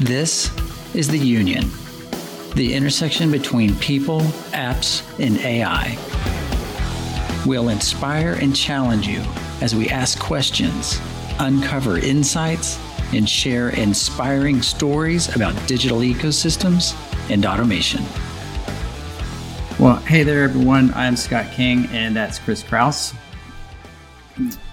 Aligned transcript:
This 0.00 0.50
is 0.94 1.08
the 1.08 1.18
Union, 1.18 1.68
the 2.54 2.72
intersection 2.72 3.30
between 3.30 3.76
people, 3.80 4.22
apps, 4.52 5.02
and 5.22 5.36
AI. 5.36 5.94
We'll 7.44 7.68
inspire 7.68 8.32
and 8.32 8.56
challenge 8.56 9.06
you 9.06 9.22
as 9.60 9.74
we 9.74 9.90
ask 9.90 10.18
questions, 10.18 10.98
uncover 11.38 11.98
insights, 11.98 12.78
and 13.12 13.28
share 13.28 13.68
inspiring 13.68 14.62
stories 14.62 15.36
about 15.36 15.54
digital 15.68 15.98
ecosystems 15.98 16.96
and 17.28 17.44
automation. 17.44 18.02
Well, 19.78 19.96
hey 19.96 20.22
there, 20.22 20.44
everyone. 20.44 20.94
I'm 20.94 21.14
Scott 21.14 21.52
King, 21.52 21.84
and 21.92 22.16
that's 22.16 22.38
Chris 22.38 22.62
Kraus. 22.62 23.12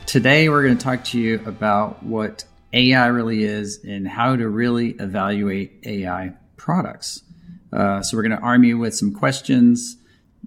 Today, 0.06 0.48
we're 0.48 0.64
going 0.64 0.78
to 0.78 0.84
talk 0.84 1.04
to 1.04 1.20
you 1.20 1.42
about 1.46 2.02
what 2.02 2.46
AI 2.74 3.08
really 3.08 3.44
is 3.44 3.84
and 3.84 4.08
how 4.08 4.36
to 4.36 4.48
really 4.48 4.92
evaluate 5.00 5.80
AI 5.86 6.34
products. 6.58 7.24
Uh, 7.72 8.02
so, 8.02 8.16
we're 8.16 8.24
going 8.24 8.38
to 8.38 8.44
arm 8.44 8.64
you 8.64 8.78
with 8.78 8.96
some 8.96 9.14
questions 9.14 9.98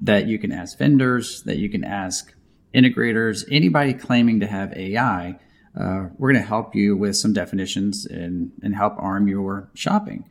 that 0.01 0.27
you 0.27 0.39
can 0.39 0.53
ask 0.53 0.79
vendors, 0.79 1.43
that 1.43 1.59
you 1.59 1.69
can 1.69 1.85
ask 1.85 2.35
integrators, 2.75 3.45
anybody 3.51 3.93
claiming 3.93 4.41
to 4.41 4.47
have 4.47 4.73
AI. 4.75 5.39
Uh, 5.79 6.09
we're 6.19 6.33
going 6.33 6.43
to 6.43 6.49
help 6.49 6.75
you 6.75 6.97
with 6.97 7.17
some 7.17 7.33
definitions 7.33 8.07
and, 8.07 8.53
and 8.63 8.75
help 8.75 8.95
arm 8.99 9.29
your 9.29 9.71
shopping. 9.75 10.25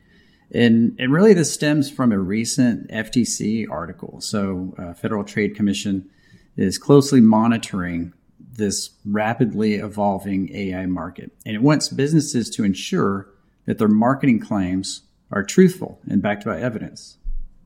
And, 0.52 0.96
and 0.98 1.12
really, 1.12 1.32
this 1.32 1.52
stems 1.52 1.90
from 1.90 2.10
a 2.10 2.18
recent 2.18 2.90
FTC 2.90 3.66
article. 3.70 4.20
So, 4.20 4.74
uh, 4.76 4.94
Federal 4.94 5.22
Trade 5.22 5.54
Commission 5.54 6.10
is 6.56 6.76
closely 6.76 7.20
monitoring 7.20 8.12
this 8.56 8.90
rapidly 9.04 9.74
evolving 9.74 10.54
AI 10.54 10.86
market. 10.86 11.32
And 11.46 11.54
it 11.54 11.62
wants 11.62 11.88
businesses 11.88 12.50
to 12.50 12.64
ensure 12.64 13.28
that 13.66 13.78
their 13.78 13.88
marketing 13.88 14.40
claims 14.40 15.02
are 15.30 15.42
truthful 15.42 16.00
and 16.08 16.20
backed 16.20 16.44
by 16.44 16.60
evidence. 16.60 17.16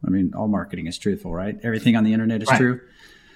I 0.07 0.11
mean, 0.11 0.33
all 0.35 0.49
marketing 0.49 0.87
is 0.87 0.99
truthful, 0.99 1.33
right? 1.33 1.59
Everything 1.63 1.97
on 1.97 2.05
the 2.05 2.13
internet 2.13 2.43
is 2.43 2.49
right. 2.49 2.59
true. 2.59 2.81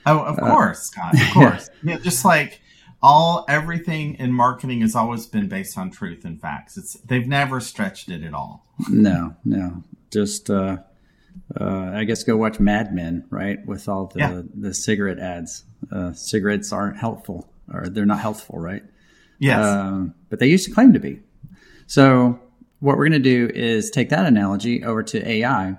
Oh, 0.05 0.21
of 0.21 0.39
uh, 0.39 0.43
course, 0.43 0.83
Scott. 0.83 1.15
Of 1.15 1.31
course. 1.33 1.71
yeah. 1.83 1.95
yeah, 1.95 1.99
just 2.01 2.25
like 2.25 2.61
all 3.03 3.45
everything 3.49 4.15
in 4.17 4.33
marketing 4.33 4.81
has 4.83 4.95
always 4.95 5.27
been 5.27 5.49
based 5.49 5.79
on 5.79 5.91
truth 5.91 6.25
and 6.25 6.41
facts. 6.41 6.77
It's 6.77 6.95
they've 7.01 7.27
never 7.27 7.61
stretched 7.61 8.11
it 8.11 8.23
at 8.23 8.35
all. 8.35 8.67
No, 8.91 9.35
no. 9.45 9.83
Just 10.11 10.51
uh, 10.51 10.79
uh, 11.59 11.93
I 11.95 12.05
guess 12.05 12.25
go 12.25 12.37
watch 12.37 12.61
Mad 12.61 12.95
Men, 12.95 13.25
right? 13.31 13.65
With 13.67 13.89
all 13.89 14.07
the 14.07 14.19
yeah. 14.19 14.43
the 14.55 14.75
cigarette 14.75 15.19
ads. 15.19 15.65
Uh, 15.91 16.13
cigarettes 16.13 16.73
aren't 16.73 16.97
helpful, 16.97 17.49
or 17.73 17.89
they're 17.89 18.07
not 18.07 18.21
healthful, 18.21 18.59
right? 18.59 18.83
Yes. 19.39 19.65
Um, 19.65 20.15
but 20.29 20.39
they 20.39 20.49
used 20.49 20.67
to 20.67 20.73
claim 20.73 20.93
to 20.93 20.99
be. 20.99 21.21
So 21.87 22.41
what 22.81 22.97
we're 22.97 23.09
going 23.09 23.23
to 23.23 23.49
do 23.49 23.51
is 23.55 23.91
take 23.91 24.11
that 24.11 24.27
analogy 24.27 24.85
over 24.85 25.03
to 25.05 25.29
AI 25.29 25.77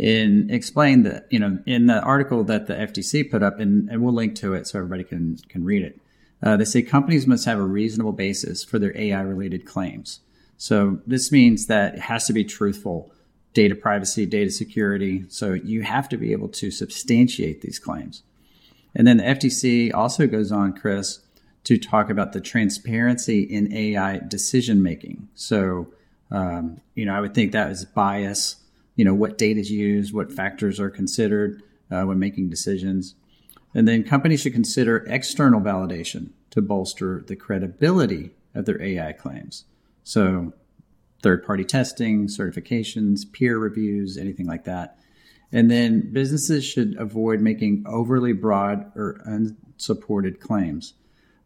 and 0.00 0.50
explain 0.50 1.04
that 1.04 1.26
you 1.30 1.38
know 1.38 1.58
in 1.66 1.86
the 1.86 2.00
article 2.00 2.44
that 2.44 2.66
the 2.66 2.74
FTC 2.74 3.30
put 3.30 3.42
up, 3.42 3.60
and, 3.60 3.88
and 3.88 4.02
we'll 4.02 4.14
link 4.14 4.34
to 4.36 4.54
it 4.54 4.66
so 4.66 4.78
everybody 4.78 5.04
can 5.04 5.36
can 5.48 5.64
read 5.64 5.82
it. 5.82 6.00
Uh, 6.42 6.56
they 6.56 6.64
say 6.64 6.82
companies 6.82 7.26
must 7.26 7.46
have 7.46 7.58
a 7.58 7.62
reasonable 7.62 8.12
basis 8.12 8.64
for 8.64 8.78
their 8.78 8.96
AI 8.98 9.20
related 9.20 9.64
claims. 9.64 10.20
So 10.56 11.00
this 11.06 11.32
means 11.32 11.66
that 11.66 11.94
it 11.94 12.00
has 12.00 12.26
to 12.26 12.32
be 12.32 12.44
truthful 12.44 13.13
data 13.54 13.74
privacy, 13.74 14.26
data 14.26 14.50
security. 14.50 15.24
So 15.28 15.54
you 15.54 15.82
have 15.82 16.08
to 16.10 16.16
be 16.16 16.32
able 16.32 16.48
to 16.48 16.70
substantiate 16.70 17.62
these 17.62 17.78
claims. 17.78 18.22
And 18.94 19.06
then 19.06 19.16
the 19.16 19.24
FTC 19.24 19.94
also 19.94 20.26
goes 20.26 20.52
on, 20.52 20.72
Chris, 20.72 21.20
to 21.64 21.78
talk 21.78 22.10
about 22.10 22.32
the 22.32 22.40
transparency 22.40 23.42
in 23.42 23.72
AI 23.72 24.18
decision 24.18 24.82
making. 24.82 25.28
So, 25.34 25.88
um, 26.30 26.80
you 26.94 27.06
know, 27.06 27.14
I 27.14 27.20
would 27.20 27.34
think 27.34 27.52
that 27.52 27.70
is 27.70 27.84
bias, 27.84 28.56
you 28.96 29.04
know, 29.04 29.14
what 29.14 29.38
data 29.38 29.60
is 29.60 29.70
used, 29.70 30.12
what 30.12 30.30
factors 30.30 30.78
are 30.78 30.90
considered 30.90 31.62
uh, 31.90 32.02
when 32.02 32.18
making 32.18 32.50
decisions. 32.50 33.14
And 33.74 33.88
then 33.88 34.04
companies 34.04 34.42
should 34.42 34.52
consider 34.52 34.98
external 35.08 35.60
validation 35.60 36.30
to 36.50 36.60
bolster 36.60 37.24
the 37.26 37.34
credibility 37.34 38.30
of 38.54 38.66
their 38.66 38.80
AI 38.80 39.12
claims. 39.12 39.64
So, 40.04 40.52
third 41.24 41.44
party 41.44 41.64
testing, 41.64 42.28
certifications, 42.28 43.20
peer 43.32 43.58
reviews, 43.58 44.18
anything 44.18 44.46
like 44.46 44.64
that. 44.64 44.98
And 45.50 45.70
then 45.70 46.12
businesses 46.12 46.64
should 46.64 46.96
avoid 46.98 47.40
making 47.40 47.84
overly 47.86 48.34
broad 48.34 48.92
or 48.94 49.20
unsupported 49.24 50.38
claims. 50.38 50.92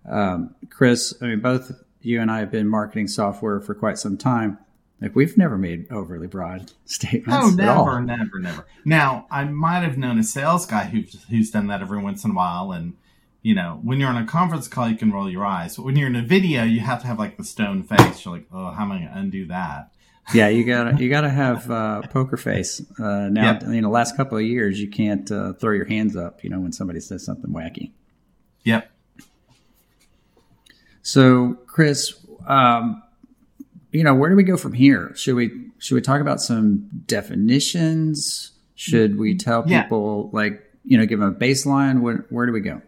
Um, 0.04 0.56
Chris, 0.68 1.14
I 1.22 1.26
mean, 1.26 1.40
both 1.40 1.70
you 2.00 2.20
and 2.20 2.28
I 2.28 2.40
have 2.40 2.50
been 2.50 2.68
marketing 2.68 3.06
software 3.06 3.60
for 3.60 3.74
quite 3.74 3.98
some 3.98 4.16
time. 4.16 4.58
Like 5.00 5.14
we've 5.14 5.38
never 5.38 5.56
made 5.56 5.86
overly 5.92 6.26
broad 6.26 6.72
statements. 6.84 7.40
Oh, 7.40 7.50
never, 7.50 8.00
never, 8.00 8.38
never. 8.40 8.66
Now, 8.84 9.28
I 9.30 9.44
might 9.44 9.84
have 9.84 9.96
known 9.96 10.18
a 10.18 10.24
sales 10.24 10.66
guy 10.66 10.84
who's 10.86 11.24
who's 11.30 11.52
done 11.52 11.68
that 11.68 11.82
every 11.82 12.02
once 12.02 12.24
in 12.24 12.32
a 12.32 12.34
while, 12.34 12.72
and 12.72 12.94
you 13.42 13.54
know, 13.54 13.80
when 13.82 14.00
you're 14.00 14.08
on 14.08 14.22
a 14.22 14.26
conference 14.26 14.68
call, 14.68 14.88
you 14.88 14.96
can 14.96 15.12
roll 15.12 15.30
your 15.30 15.46
eyes, 15.46 15.76
but 15.76 15.84
when 15.84 15.96
you're 15.96 16.08
in 16.08 16.16
a 16.16 16.22
video, 16.22 16.64
you 16.64 16.80
have 16.80 17.00
to 17.02 17.06
have 17.06 17.18
like 17.18 17.36
the 17.36 17.44
stone 17.44 17.82
face. 17.82 18.24
You're 18.24 18.34
like, 18.34 18.46
oh, 18.52 18.70
how 18.70 18.82
am 18.82 18.92
I 18.92 18.98
going 18.98 19.08
to 19.08 19.18
undo 19.18 19.46
that? 19.46 19.92
yeah, 20.34 20.48
you 20.48 20.62
gotta 20.62 21.02
you 21.02 21.08
gotta 21.08 21.30
have 21.30 21.70
uh, 21.70 22.02
poker 22.02 22.36
face. 22.36 22.82
Uh, 22.98 23.30
now, 23.30 23.52
yep. 23.52 23.62
in 23.62 23.80
the 23.80 23.88
last 23.88 24.14
couple 24.14 24.36
of 24.36 24.44
years, 24.44 24.78
you 24.78 24.86
can't 24.86 25.30
uh, 25.32 25.54
throw 25.54 25.72
your 25.72 25.86
hands 25.86 26.16
up. 26.16 26.44
You 26.44 26.50
know, 26.50 26.60
when 26.60 26.70
somebody 26.70 27.00
says 27.00 27.24
something 27.24 27.50
wacky. 27.50 27.92
Yep. 28.64 28.90
So, 31.00 31.56
Chris, 31.66 32.12
um, 32.46 33.02
you 33.90 34.04
know, 34.04 34.14
where 34.14 34.28
do 34.28 34.36
we 34.36 34.42
go 34.42 34.58
from 34.58 34.74
here? 34.74 35.12
Should 35.14 35.34
we 35.34 35.70
should 35.78 35.94
we 35.94 36.02
talk 36.02 36.20
about 36.20 36.42
some 36.42 36.90
definitions? 37.06 38.52
Should 38.74 39.18
we 39.18 39.34
tell 39.34 39.62
people 39.62 40.28
yeah. 40.30 40.38
like 40.38 40.62
you 40.84 40.98
know 40.98 41.06
give 41.06 41.20
them 41.20 41.30
a 41.30 41.34
baseline? 41.34 42.02
Where 42.02 42.26
where 42.28 42.44
do 42.44 42.52
we 42.52 42.60
go? 42.60 42.82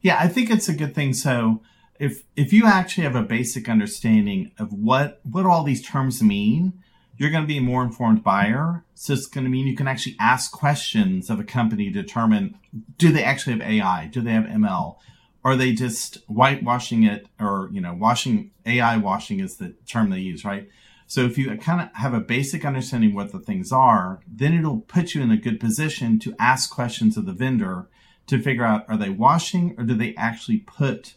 Yeah, 0.00 0.18
I 0.18 0.28
think 0.28 0.50
it's 0.50 0.68
a 0.68 0.74
good 0.74 0.94
thing. 0.94 1.12
So 1.12 1.62
if 1.98 2.22
if 2.34 2.52
you 2.52 2.66
actually 2.66 3.04
have 3.04 3.16
a 3.16 3.22
basic 3.22 3.68
understanding 3.68 4.52
of 4.58 4.72
what 4.72 5.20
what 5.24 5.46
all 5.46 5.62
these 5.62 5.86
terms 5.86 6.22
mean, 6.22 6.72
you're 7.16 7.30
going 7.30 7.42
to 7.42 7.48
be 7.48 7.58
a 7.58 7.62
more 7.62 7.82
informed 7.82 8.24
buyer. 8.24 8.84
So 8.94 9.12
it's 9.12 9.26
going 9.26 9.44
to 9.44 9.50
mean 9.50 9.66
you 9.66 9.76
can 9.76 9.86
actually 9.86 10.16
ask 10.18 10.50
questions 10.50 11.28
of 11.28 11.38
a 11.38 11.44
company 11.44 11.90
to 11.90 12.02
determine 12.02 12.58
do 12.96 13.12
they 13.12 13.22
actually 13.22 13.58
have 13.58 13.68
AI? 13.68 14.06
Do 14.06 14.22
they 14.22 14.32
have 14.32 14.44
ML? 14.44 14.96
Are 15.44 15.56
they 15.56 15.72
just 15.72 16.26
whitewashing 16.28 17.04
it 17.10 17.26
or, 17.38 17.68
you 17.72 17.80
know, 17.80 17.94
washing 17.94 18.52
AI 18.64 18.96
washing 18.96 19.40
is 19.40 19.56
the 19.56 19.74
term 19.86 20.10
they 20.10 20.18
use, 20.18 20.44
right? 20.44 20.68
So 21.06 21.22
if 21.22 21.36
you 21.36 21.54
kind 21.56 21.80
of 21.80 21.88
have 21.94 22.14
a 22.14 22.20
basic 22.20 22.64
understanding 22.64 23.14
what 23.14 23.32
the 23.32 23.38
things 23.38 23.72
are, 23.72 24.20
then 24.26 24.54
it'll 24.54 24.80
put 24.80 25.14
you 25.14 25.22
in 25.22 25.30
a 25.30 25.36
good 25.36 25.58
position 25.58 26.18
to 26.20 26.34
ask 26.38 26.70
questions 26.70 27.16
of 27.16 27.26
the 27.26 27.32
vendor 27.32 27.88
to 28.30 28.40
figure 28.40 28.64
out 28.64 28.84
are 28.88 28.96
they 28.96 29.10
washing 29.10 29.74
or 29.76 29.84
do 29.84 29.94
they 29.94 30.14
actually 30.16 30.58
put 30.58 31.14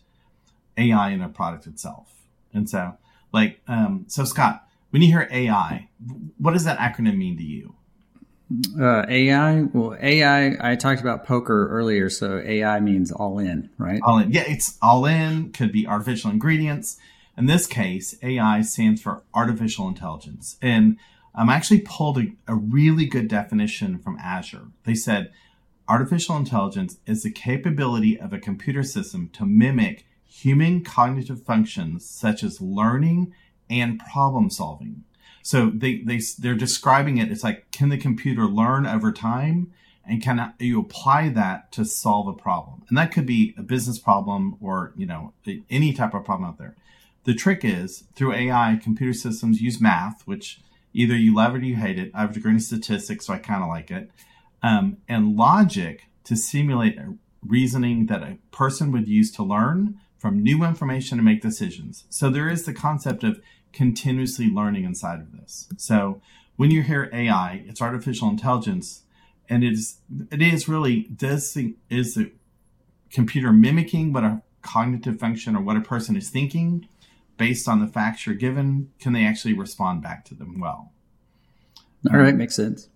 AI 0.77 1.11
in 1.11 1.21
a 1.21 1.29
product 1.29 1.67
itself? 1.67 2.23
And 2.53 2.69
so, 2.69 2.97
like, 3.31 3.61
um, 3.67 4.05
so 4.07 4.25
Scott, 4.25 4.67
when 4.89 5.01
you 5.01 5.07
hear 5.07 5.27
AI, 5.31 5.89
what 6.37 6.53
does 6.53 6.65
that 6.65 6.79
acronym 6.79 7.17
mean 7.17 7.37
to 7.37 7.43
you? 7.43 7.75
Uh, 8.79 9.05
AI, 9.07 9.63
well, 9.73 9.95
AI, 9.99 10.71
I 10.71 10.75
talked 10.75 11.01
about 11.01 11.25
poker 11.25 11.69
earlier, 11.69 12.09
so 12.09 12.39
AI 12.39 12.79
means 12.79 13.11
all 13.11 13.39
in, 13.39 13.69
right? 13.77 14.01
All 14.03 14.17
in. 14.17 14.31
Yeah, 14.31 14.43
it's 14.47 14.77
all 14.81 15.05
in, 15.05 15.51
could 15.51 15.71
be 15.71 15.87
artificial 15.87 16.29
ingredients. 16.29 16.97
In 17.37 17.45
this 17.45 17.65
case, 17.67 18.15
AI 18.21 18.61
stands 18.61 19.01
for 19.01 19.23
artificial 19.33 19.87
intelligence. 19.87 20.57
And 20.61 20.97
I'm 21.33 21.49
actually 21.49 21.81
pulled 21.81 22.17
a, 22.17 22.25
a 22.47 22.55
really 22.55 23.05
good 23.05 23.27
definition 23.27 23.97
from 23.97 24.17
Azure. 24.19 24.67
They 24.83 24.95
said 24.95 25.31
artificial 25.87 26.37
intelligence 26.37 26.97
is 27.05 27.23
the 27.23 27.31
capability 27.31 28.19
of 28.19 28.33
a 28.33 28.39
computer 28.39 28.83
system 28.83 29.29
to 29.33 29.45
mimic 29.45 30.05
human 30.25 30.83
cognitive 30.83 31.43
functions 31.43 32.09
such 32.09 32.43
as 32.43 32.61
learning 32.61 33.33
and 33.69 33.99
problem 33.99 34.49
solving. 34.49 35.03
So 35.41 35.69
they, 35.69 35.97
they, 35.97 36.21
they're 36.39 36.55
describing 36.55 37.17
it. 37.17 37.31
It's 37.31 37.43
like, 37.43 37.69
can 37.71 37.89
the 37.89 37.97
computer 37.97 38.45
learn 38.45 38.85
over 38.85 39.11
time? 39.11 39.73
And 40.05 40.21
can 40.21 40.53
you 40.59 40.79
apply 40.79 41.29
that 41.29 41.71
to 41.73 41.85
solve 41.85 42.27
a 42.27 42.33
problem? 42.33 42.83
And 42.89 42.97
that 42.97 43.11
could 43.11 43.25
be 43.25 43.53
a 43.57 43.61
business 43.61 43.99
problem 43.99 44.57
or, 44.61 44.93
you 44.97 45.05
know, 45.05 45.33
any 45.69 45.93
type 45.93 46.13
of 46.13 46.25
problem 46.25 46.49
out 46.49 46.57
there. 46.57 46.75
The 47.25 47.33
trick 47.33 47.63
is 47.63 48.03
through 48.15 48.33
AI, 48.33 48.79
computer 48.81 49.13
systems 49.13 49.61
use 49.61 49.79
math, 49.79 50.23
which 50.25 50.59
either 50.93 51.15
you 51.15 51.33
love 51.33 51.55
it 51.55 51.61
or 51.61 51.65
you 51.65 51.77
hate 51.77 51.97
it. 51.97 52.11
I 52.13 52.21
have 52.21 52.31
a 52.31 52.33
degree 52.33 52.51
in 52.51 52.59
statistics, 52.59 53.27
so 53.27 53.33
I 53.33 53.37
kind 53.37 53.63
of 53.63 53.69
like 53.69 53.91
it. 53.91 54.11
Um, 54.63 54.97
and 55.09 55.35
logic 55.35 56.05
to 56.23 56.37
simulate 56.37 56.97
reasoning 57.45 58.05
that 58.05 58.23
a 58.23 58.37
person 58.51 58.91
would 58.93 59.07
use 59.07 59.29
to 59.33 59.43
learn 59.43 59.99
from 60.17 60.41
new 60.41 60.63
information 60.63 61.17
to 61.17 61.23
make 61.23 61.41
decisions. 61.41 62.05
So 62.09 62.29
there 62.29 62.47
is 62.49 62.63
the 62.63 62.73
concept 62.73 63.25
of 63.25 63.41
continuously 63.73 64.47
learning 64.47 64.85
inside 64.85 65.19
of 65.19 65.33
this. 65.33 65.67
So 65.77 66.21
when 66.55 66.71
you 66.71 66.81
hear 66.81 67.09
AI, 67.11 67.65
it's 67.67 67.81
artificial 67.81 68.29
intelligence, 68.29 69.03
and 69.49 69.63
it 69.63 69.73
is 69.73 69.97
it 70.31 70.41
is 70.41 70.69
really 70.69 71.09
does 71.13 71.53
the 71.53 71.75
is 71.89 72.15
the 72.15 72.31
computer 73.11 73.51
mimicking 73.51 74.13
what 74.13 74.23
a 74.23 74.41
cognitive 74.61 75.19
function 75.19 75.55
or 75.55 75.61
what 75.61 75.75
a 75.75 75.81
person 75.81 76.15
is 76.15 76.29
thinking 76.29 76.87
based 77.37 77.67
on 77.67 77.79
the 77.79 77.87
facts 77.87 78.25
you're 78.25 78.35
given, 78.35 78.91
can 78.99 79.13
they 79.13 79.25
actually 79.25 79.53
respond 79.53 80.01
back 80.01 80.23
to 80.25 80.35
them 80.35 80.59
well? 80.59 80.91
All 82.11 82.17
right, 82.17 82.35
makes 82.35 82.55
sense. 82.55 82.89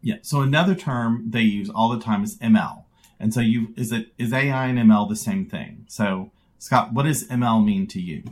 Yeah. 0.00 0.16
So 0.22 0.40
another 0.40 0.74
term 0.74 1.24
they 1.28 1.42
use 1.42 1.68
all 1.70 1.88
the 1.88 2.00
time 2.00 2.22
is 2.24 2.36
ML. 2.38 2.84
And 3.20 3.34
so 3.34 3.40
you 3.40 3.74
is 3.76 3.92
it 3.92 4.12
is 4.18 4.32
AI 4.32 4.66
and 4.66 4.78
ML 4.78 5.08
the 5.08 5.16
same 5.16 5.46
thing? 5.46 5.84
So 5.88 6.30
Scott, 6.58 6.92
what 6.92 7.04
does 7.04 7.26
ML 7.28 7.64
mean 7.64 7.86
to 7.88 8.00
you? 8.00 8.22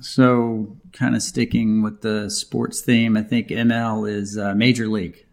So 0.00 0.76
kind 0.92 1.14
of 1.14 1.22
sticking 1.22 1.82
with 1.82 2.02
the 2.02 2.28
sports 2.28 2.80
theme, 2.80 3.16
I 3.16 3.22
think 3.22 3.48
ML 3.48 4.10
is 4.10 4.36
uh, 4.36 4.54
Major 4.54 4.88
League. 4.88 5.26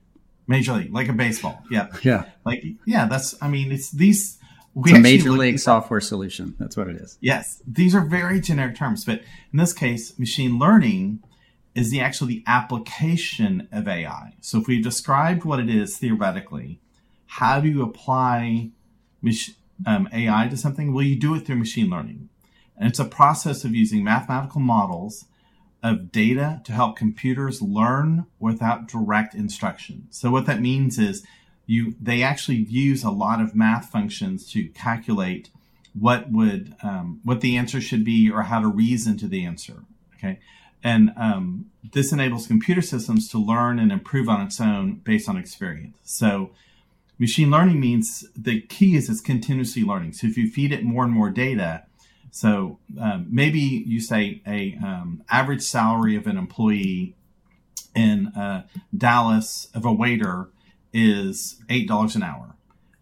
Major 0.46 0.74
League, 0.74 0.94
like 0.94 1.10
a 1.10 1.14
baseball. 1.14 1.64
Yeah. 1.72 1.88
Yeah. 2.04 2.26
Like 2.46 2.64
yeah, 2.86 3.08
that's 3.08 3.36
I 3.42 3.48
mean 3.48 3.72
it's 3.72 3.92
these 3.92 4.38
we 4.76 4.92
it's 4.92 5.00
a 5.00 5.02
major 5.02 5.32
league 5.32 5.58
software 5.58 6.02
solution. 6.02 6.56
That's 6.60 6.78
what 6.78 6.88
it 6.88 6.98
is. 6.98 7.18
Yes. 7.20 7.64
These 7.68 7.96
are 7.96 8.02
very 8.06 8.40
generic 8.40 8.76
terms, 8.76 9.06
but 9.06 9.22
in 9.52 9.58
this 9.58 9.74
case, 9.74 10.18
machine 10.20 10.60
learning 10.60 11.24
is 11.78 11.92
the 11.92 12.02
actual 12.02 12.26
the 12.26 12.44
application 12.48 13.68
of 13.72 13.88
AI. 13.88 14.34
So 14.42 14.60
if 14.60 14.68
we've 14.68 14.84
described 14.84 15.46
what 15.46 15.60
it 15.60 15.70
is 15.70 15.98
theoretically, 15.98 16.82
how 17.28 17.60
do 17.60 17.70
you 17.70 17.84
apply 17.84 18.72
um, 19.86 20.10
AI 20.12 20.48
to 20.48 20.58
something? 20.58 20.92
Well, 20.92 21.06
you 21.06 21.16
do 21.16 21.36
it 21.36 21.46
through 21.46 21.58
machine 21.58 21.92
learning. 21.92 22.30
And 22.76 22.90
it's 22.90 22.98
a 22.98 23.06
process 23.06 23.64
of 23.64 23.76
using 23.76 24.04
mathematical 24.04 24.60
models 24.60 25.26
of 25.84 26.12
data 26.12 26.62
to 26.66 26.72
help 26.72 26.98
computers 26.98 27.62
learn 27.62 28.26
without 28.40 28.88
direct 28.88 29.36
instruction. 29.36 30.08
So 30.10 30.32
what 30.32 30.48
that 30.48 30.60
means 30.60 30.98
is 30.98 31.24
you 31.68 31.96
they 32.02 32.24
actually 32.24 32.58
use 32.58 33.04
a 33.04 33.12
lot 33.12 33.40
of 33.40 33.56
math 33.56 33.90
functions 33.90 34.52
to 34.54 34.70
calculate 34.70 35.52
what 35.94 36.32
would 36.32 36.76
um, 36.82 37.20
what 37.24 37.42
the 37.42 37.56
answer 37.56 37.82
should 37.82 38.04
be 38.04 38.32
or 38.32 38.44
how 38.44 38.62
to 38.62 38.68
reason 38.68 39.16
to 39.18 39.28
the 39.28 39.46
answer. 39.46 39.84
Okay, 40.16 40.40
and 40.84 41.12
um, 41.18 41.66
this 41.94 42.12
enables 42.12 42.48
computer 42.48 42.82
systems 42.82 43.30
to 43.30 43.38
learn 43.38 43.80
and 43.80 43.92
improve 43.92 44.30
on 44.30 44.42
its 44.42 44.62
own 44.62 45.02
based 45.04 45.28
on 45.28 45.38
experience. 45.38 45.98
So 46.04 46.52
machine 47.18 47.50
learning 47.50 47.80
means 47.80 48.26
the 48.36 48.62
key 48.62 48.96
is 48.96 49.10
it's 49.10 49.22
continuously 49.22 49.84
learning. 49.84 50.14
So 50.14 50.28
if 50.28 50.38
you 50.38 50.50
feed 50.50 50.72
it 50.72 50.84
more 50.84 51.04
and 51.04 51.14
more 51.14 51.30
data, 51.30 51.84
so 52.32 52.80
um, 53.00 53.28
maybe 53.30 53.60
you 53.60 54.00
say 54.00 54.42
a 54.46 54.78
um, 54.84 55.24
average 55.30 55.64
salary 55.64 56.16
of 56.16 56.28
an 56.28 56.38
employee 56.38 57.16
in 57.96 58.28
uh, 58.28 58.68
Dallas 58.96 59.70
of 59.74 59.86
a 59.86 59.92
waiter 59.92 60.50
is 60.94 61.62
eight 61.70 61.88
dollars 61.88 62.16
an 62.16 62.24
hour, 62.24 62.56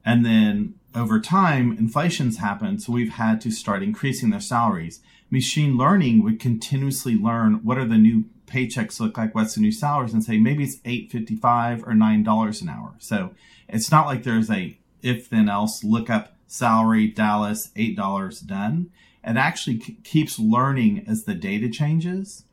and 0.06 0.26
then 0.26 0.76
over 0.96 1.20
time 1.20 1.72
inflation's 1.78 2.38
happened, 2.38 2.82
so 2.82 2.94
we've 2.94 3.14
had 3.14 3.42
to 3.42 3.52
start 3.52 3.84
increasing 3.84 4.30
their 4.30 4.40
salaries. 4.40 5.02
Machine 5.30 5.78
learning 5.78 6.24
would 6.24 6.40
continuously 6.40 7.16
learn 7.16 7.56
what 7.64 7.78
are 7.78 7.86
the 7.86 7.98
new 7.98 8.26
paychecks 8.48 9.00
look 9.00 9.18
like, 9.18 9.34
what's 9.36 9.56
the 9.56 9.62
new 9.62 9.72
salaries, 9.72 10.14
and 10.14 10.24
say 10.24 10.38
maybe 10.38 10.64
it's 10.64 10.78
eight 10.86 11.12
fifty 11.12 11.36
five 11.36 11.84
or 11.86 11.94
nine 11.94 12.24
dollars 12.24 12.62
an 12.62 12.70
hour. 12.70 12.94
So 13.00 13.32
it's 13.68 13.92
not 13.92 14.06
like 14.06 14.24
there's 14.24 14.50
a 14.50 14.78
if 15.02 15.30
then 15.30 15.50
else 15.50 15.84
look 15.84 16.10
up 16.10 16.36
salary 16.48 17.08
Dallas 17.08 17.72
eight 17.76 17.96
dollars 17.96 18.40
done. 18.40 18.92
It 19.24 19.38
actually 19.38 19.80
keeps 19.80 20.38
learning 20.38 21.06
as 21.08 21.24
the 21.24 21.34
data 21.34 21.70
changes, 21.70 22.44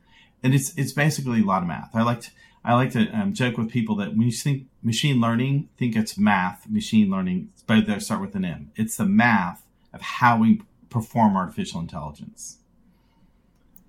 and 0.43 0.55
it's 0.55 0.77
it's 0.77 0.93
basically 0.93 1.43
a 1.43 1.45
lot 1.45 1.63
of 1.63 1.69
math. 1.69 1.95
I 1.95 2.03
like 2.03 2.23
to, 2.23 2.31
I 2.65 2.75
like 2.75 2.93
to 2.93 3.09
um, 3.09 3.35
joke 3.35 3.59
with 3.59 3.71
people 3.71 3.97
that 3.97 4.11
when 4.11 4.23
you 4.23 4.33
think 4.33 4.67
machine 4.83 5.21
learning, 5.21 5.69
think 5.77 5.97
it's 5.97 6.17
math. 6.17 6.69
Machine 6.69 7.11
learning, 7.11 7.51
but 7.67 7.87
they 7.87 7.99
start 7.99 8.21
with 8.21 8.35
an 8.37 8.45
M. 8.45 8.71
It's 8.77 8.97
the 8.97 9.05
math 9.05 9.65
of 9.93 10.01
how 10.01 10.39
we 10.39 10.63
perform 10.89 11.37
artificial 11.37 11.81
intelligence. 11.81 12.59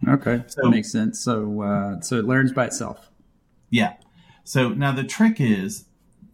Okay, 0.08 0.44
so, 0.48 0.62
that 0.64 0.70
makes 0.70 0.92
sense. 0.92 1.20
So, 1.20 1.62
uh, 1.62 2.02
so 2.02 2.18
it 2.18 2.25
learns 2.25 2.52
by 2.52 2.66
itself. 2.66 3.10
Yeah. 3.70 3.94
So 4.44 4.70
now 4.70 4.92
the 4.92 5.04
trick 5.04 5.40
is, 5.40 5.86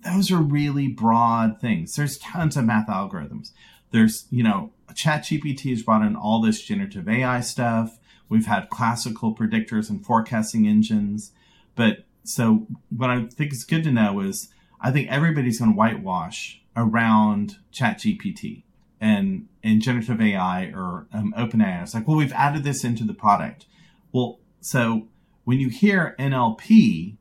those 0.04 0.32
are 0.32 0.38
really 0.38 0.88
broad 0.88 1.60
things. 1.60 1.96
There's 1.96 2.18
tons 2.18 2.58
of 2.58 2.66
math 2.66 2.88
algorithms. 2.88 3.52
There's, 3.92 4.26
you 4.32 4.44
know, 4.44 4.72
ChatGPT 4.94 5.70
has 5.72 5.84
brought 5.84 6.06
in 6.06 6.16
all 6.16 6.42
this 6.42 6.62
generative 6.62 7.08
AI 7.08 7.42
stuff. 7.42 8.00
We've 8.28 8.46
had 8.46 8.70
classical 8.70 9.36
predictors 9.36 9.90
and 9.90 10.04
forecasting 10.04 10.68
engines. 10.68 11.32
But 11.76 12.06
so 12.24 12.68
what 12.96 13.10
I 13.10 13.26
think 13.26 13.54
is 13.54 13.64
good 13.64 13.84
to 13.84 13.92
know 13.92 14.20
is 14.20 14.50
I 14.82 14.92
think 14.92 15.10
everybody's 15.10 15.60
going 15.60 15.72
to 15.72 15.78
whitewash 15.78 16.62
around 16.76 17.58
ChatGPT 17.74 18.64
and 19.02 19.48
and 19.64 19.82
generative 19.82 20.22
AI 20.22 20.66
or 20.76 21.08
um, 21.14 21.34
OpenAI. 21.38 21.84
It's 21.84 21.94
like, 21.94 22.08
well, 22.08 22.18
we've 22.18 22.34
added 22.34 22.64
this 22.64 22.84
into 22.84 23.04
the 23.04 23.14
product. 23.14 23.66
Well, 24.12 24.40
so 24.62 25.08
when 25.44 25.60
you 25.60 25.70
hear 25.70 26.16
NLP, 26.20 27.18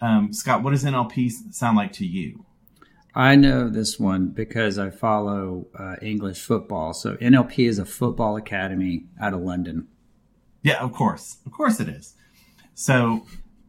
um, 0.00 0.32
Scott, 0.32 0.62
what 0.62 0.70
does 0.70 0.84
NLP 0.84 1.30
sound 1.52 1.76
like 1.76 1.92
to 1.94 2.06
you? 2.06 2.44
I 3.14 3.34
know 3.34 3.70
this 3.70 3.98
one 3.98 4.28
because 4.28 4.78
I 4.78 4.90
follow 4.90 5.68
uh, 5.78 5.96
English 6.02 6.38
football. 6.40 6.92
So 6.92 7.14
NLP 7.16 7.66
is 7.66 7.78
a 7.78 7.86
football 7.86 8.36
academy 8.36 9.04
out 9.18 9.32
of 9.32 9.40
London. 9.40 9.88
Yeah, 10.62 10.82
of 10.82 10.92
course, 10.92 11.38
of 11.46 11.52
course 11.52 11.80
it 11.80 11.88
is. 11.88 12.14
So, 12.74 13.24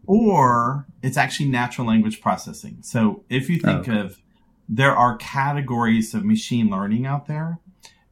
or 0.08 0.88
it's 1.04 1.18
actually 1.18 1.50
natural 1.50 1.86
language 1.86 2.22
processing. 2.22 2.78
So 2.82 3.24
if 3.30 3.50
you 3.50 3.60
think 3.60 3.88
oh, 3.88 4.00
of 4.00 4.22
there 4.68 4.96
are 4.96 5.18
categories 5.18 6.14
of 6.14 6.26
machine 6.26 6.70
learning 6.70 7.06
out 7.06 7.28
there, 7.28 7.60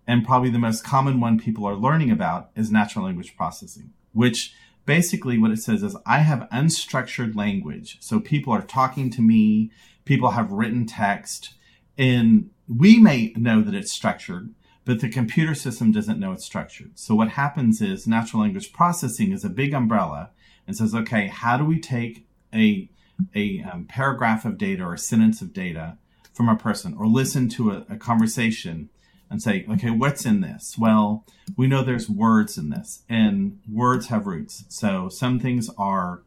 and 0.05 0.25
probably 0.25 0.49
the 0.49 0.59
most 0.59 0.83
common 0.83 1.19
one 1.19 1.39
people 1.39 1.65
are 1.65 1.73
learning 1.73 2.11
about 2.11 2.51
is 2.55 2.71
natural 2.71 3.05
language 3.05 3.35
processing, 3.35 3.91
which 4.13 4.53
basically 4.85 5.37
what 5.37 5.51
it 5.51 5.57
says 5.57 5.81
is 5.81 5.97
I 6.05 6.19
have 6.19 6.47
unstructured 6.51 7.35
language. 7.35 7.97
So 8.01 8.19
people 8.19 8.53
are 8.53 8.61
talking 8.61 9.09
to 9.11 9.21
me, 9.21 9.71
people 10.03 10.31
have 10.31 10.51
written 10.51 10.85
text, 10.85 11.53
and 11.97 12.51
we 12.67 12.99
may 12.99 13.33
know 13.35 13.61
that 13.61 13.73
it's 13.73 13.91
structured, 13.91 14.53
but 14.83 14.99
the 14.99 15.09
computer 15.09 15.55
system 15.55 15.91
doesn't 15.91 16.19
know 16.19 16.33
it's 16.33 16.45
structured. 16.45 16.99
So 16.99 17.15
what 17.15 17.29
happens 17.29 17.81
is 17.81 18.05
natural 18.05 18.43
language 18.43 18.73
processing 18.73 19.31
is 19.31 19.43
a 19.43 19.49
big 19.49 19.73
umbrella 19.73 20.29
and 20.67 20.75
says, 20.75 20.95
okay, 20.95 21.27
how 21.27 21.57
do 21.57 21.65
we 21.65 21.79
take 21.79 22.25
a 22.53 22.89
a 23.33 23.63
um, 23.63 23.85
paragraph 23.85 24.43
of 24.43 24.57
data 24.57 24.83
or 24.83 24.93
a 24.93 24.97
sentence 24.97 25.41
of 25.41 25.53
data 25.53 25.97
from 26.33 26.49
a 26.49 26.55
person 26.55 26.93
or 26.99 27.07
listen 27.07 27.47
to 27.47 27.71
a, 27.71 27.85
a 27.89 27.95
conversation 27.95 28.89
and 29.29 29.41
say, 29.41 29.65
okay, 29.69 29.89
what's 29.89 30.25
in 30.25 30.41
this? 30.41 30.75
Well, 30.77 31.25
we 31.55 31.67
know 31.67 31.83
there's 31.83 32.09
words 32.09 32.57
in 32.57 32.69
this, 32.69 33.03
and 33.09 33.59
words 33.71 34.07
have 34.07 34.27
roots. 34.27 34.65
So 34.69 35.09
some 35.09 35.39
things 35.39 35.69
are 35.77 36.21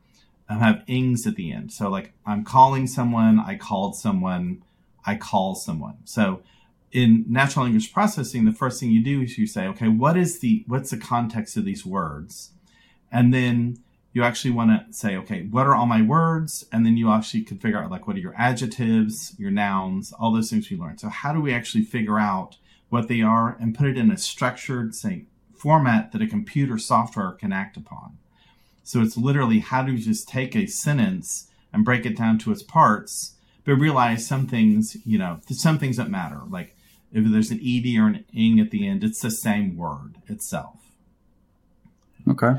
um, 0.48 0.60
have 0.60 0.82
ings 0.86 1.26
at 1.26 1.36
the 1.36 1.52
end. 1.52 1.72
So 1.72 1.88
like 1.88 2.12
I'm 2.26 2.44
calling 2.44 2.86
someone, 2.86 3.38
I 3.38 3.56
called 3.56 3.96
someone, 3.96 4.62
I 5.04 5.16
call 5.16 5.54
someone. 5.54 5.98
So 6.04 6.42
in 6.90 7.24
natural 7.28 7.64
language 7.66 7.92
processing, 7.92 8.44
the 8.44 8.52
first 8.52 8.80
thing 8.80 8.90
you 8.90 9.02
do 9.02 9.22
is 9.22 9.36
you 9.36 9.46
say, 9.46 9.66
okay, 9.66 9.88
what 9.88 10.16
is 10.16 10.40
the 10.40 10.64
what's 10.66 10.90
the 10.90 10.96
context 10.96 11.56
of 11.56 11.64
these 11.64 11.84
words, 11.84 12.52
and 13.12 13.32
then 13.32 13.78
you 14.18 14.24
actually 14.24 14.50
want 14.50 14.70
to 14.70 14.92
say, 14.92 15.16
okay, 15.16 15.42
what 15.44 15.64
are 15.68 15.76
all 15.76 15.86
my 15.86 16.02
words? 16.02 16.66
And 16.72 16.84
then 16.84 16.96
you 16.96 17.08
actually 17.08 17.42
can 17.42 17.56
figure 17.56 17.78
out 17.78 17.88
like 17.88 18.08
what 18.08 18.16
are 18.16 18.20
your 18.20 18.34
adjectives, 18.36 19.32
your 19.38 19.52
nouns, 19.52 20.12
all 20.12 20.32
those 20.32 20.50
things 20.50 20.68
we 20.68 20.76
learned. 20.76 20.98
So 20.98 21.08
how 21.08 21.32
do 21.32 21.40
we 21.40 21.54
actually 21.54 21.84
figure 21.84 22.18
out 22.18 22.56
what 22.88 23.06
they 23.06 23.22
are 23.22 23.56
and 23.60 23.76
put 23.78 23.86
it 23.86 23.96
in 23.96 24.10
a 24.10 24.18
structured, 24.18 24.96
say, 24.96 25.26
format 25.54 26.10
that 26.10 26.20
a 26.20 26.26
computer 26.26 26.78
software 26.78 27.30
can 27.30 27.52
act 27.52 27.76
upon? 27.76 28.18
So 28.82 29.02
it's 29.02 29.16
literally 29.16 29.60
how 29.60 29.84
do 29.84 29.92
you 29.92 29.98
just 29.98 30.28
take 30.28 30.56
a 30.56 30.66
sentence 30.66 31.48
and 31.72 31.84
break 31.84 32.04
it 32.04 32.16
down 32.16 32.38
to 32.38 32.50
its 32.50 32.64
parts, 32.64 33.36
but 33.64 33.74
realize 33.74 34.26
some 34.26 34.48
things, 34.48 34.96
you 35.06 35.16
know, 35.16 35.38
some 35.48 35.78
things 35.78 35.96
that 35.96 36.10
matter. 36.10 36.40
Like 36.50 36.74
if 37.12 37.24
there's 37.30 37.52
an 37.52 37.60
ed 37.64 37.86
or 37.96 38.08
an 38.08 38.24
ing 38.34 38.58
at 38.58 38.72
the 38.72 38.84
end, 38.84 39.04
it's 39.04 39.20
the 39.20 39.30
same 39.30 39.76
word 39.76 40.16
itself. 40.26 40.74
Okay. 42.28 42.54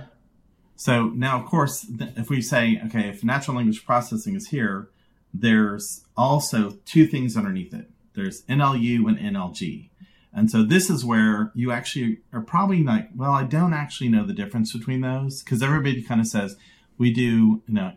So 0.79 1.09
now, 1.09 1.37
of 1.37 1.45
course, 1.45 1.85
if 2.15 2.29
we 2.29 2.41
say, 2.41 2.81
okay, 2.85 3.09
if 3.09 3.21
natural 3.21 3.57
language 3.57 3.85
processing 3.85 4.33
is 4.33 4.47
here, 4.47 4.87
there's 5.33 6.05
also 6.15 6.77
two 6.85 7.05
things 7.05 7.35
underneath 7.35 7.73
it. 7.73 7.89
There's 8.13 8.43
NLU 8.43 9.09
and 9.09 9.19
NLG. 9.19 9.89
And 10.33 10.49
so 10.49 10.63
this 10.63 10.89
is 10.89 11.03
where 11.03 11.51
you 11.53 11.73
actually 11.73 12.19
are 12.31 12.39
probably 12.39 12.81
like, 12.81 13.09
well, 13.13 13.33
I 13.33 13.43
don't 13.43 13.73
actually 13.73 14.07
know 14.07 14.25
the 14.25 14.31
difference 14.31 14.71
between 14.71 15.01
those 15.01 15.43
because 15.43 15.61
everybody 15.61 16.01
kind 16.01 16.21
of 16.21 16.27
says 16.27 16.55
we 16.97 17.11
do, 17.11 17.61
you 17.67 17.73
know, 17.73 17.91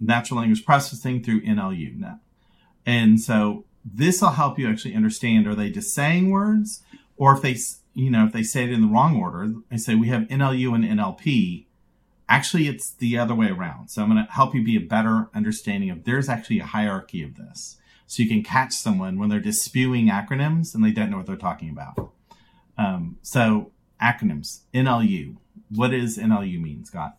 natural 0.00 0.40
language 0.40 0.64
processing 0.64 1.22
through 1.22 1.42
NLU 1.42 1.98
now. 1.98 2.20
And 2.86 3.20
so 3.20 3.66
this 3.84 4.22
will 4.22 4.30
help 4.30 4.58
you 4.58 4.70
actually 4.70 4.94
understand, 4.94 5.46
are 5.46 5.54
they 5.54 5.68
just 5.68 5.94
saying 5.94 6.30
words 6.30 6.82
or 7.18 7.34
if 7.34 7.42
they, 7.42 7.58
you 7.92 8.08
know, 8.08 8.24
if 8.24 8.32
they 8.32 8.42
say 8.42 8.64
it 8.64 8.72
in 8.72 8.80
the 8.80 8.88
wrong 8.88 9.20
order, 9.20 9.52
they 9.70 9.76
say 9.76 9.94
we 9.94 10.08
have 10.08 10.22
NLU 10.22 10.74
and 10.74 10.82
NLP 10.82 11.65
Actually, 12.28 12.66
it's 12.66 12.90
the 12.92 13.18
other 13.18 13.34
way 13.34 13.48
around. 13.48 13.88
So 13.88 14.02
I'm 14.02 14.10
going 14.10 14.24
to 14.24 14.32
help 14.32 14.54
you 14.54 14.64
be 14.64 14.76
a 14.76 14.80
better 14.80 15.28
understanding 15.34 15.90
of 15.90 16.04
there's 16.04 16.28
actually 16.28 16.58
a 16.58 16.66
hierarchy 16.66 17.22
of 17.22 17.36
this. 17.36 17.76
So 18.06 18.22
you 18.22 18.28
can 18.28 18.42
catch 18.42 18.72
someone 18.72 19.18
when 19.18 19.28
they're 19.28 19.40
just 19.40 19.62
spewing 19.62 20.08
acronyms 20.08 20.74
and 20.74 20.84
they 20.84 20.90
don't 20.90 21.10
know 21.10 21.18
what 21.18 21.26
they're 21.26 21.36
talking 21.36 21.70
about. 21.70 22.12
Um, 22.78 23.18
so 23.22 23.72
acronyms, 24.00 24.60
NLU. 24.74 25.36
what 25.70 25.90
does 25.90 26.18
NLU 26.18 26.60
mean, 26.60 26.84
Scott? 26.84 27.16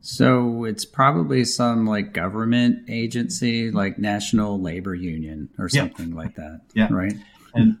So 0.00 0.64
it's 0.64 0.84
probably 0.84 1.44
some 1.44 1.86
like 1.86 2.12
government 2.12 2.88
agency, 2.88 3.70
like 3.70 3.98
National 3.98 4.60
Labor 4.60 4.94
Union 4.94 5.50
or 5.58 5.68
something 5.68 6.14
like 6.14 6.36
that. 6.36 6.62
Yeah. 6.74 6.88
Right. 6.90 7.12
And 7.54 7.78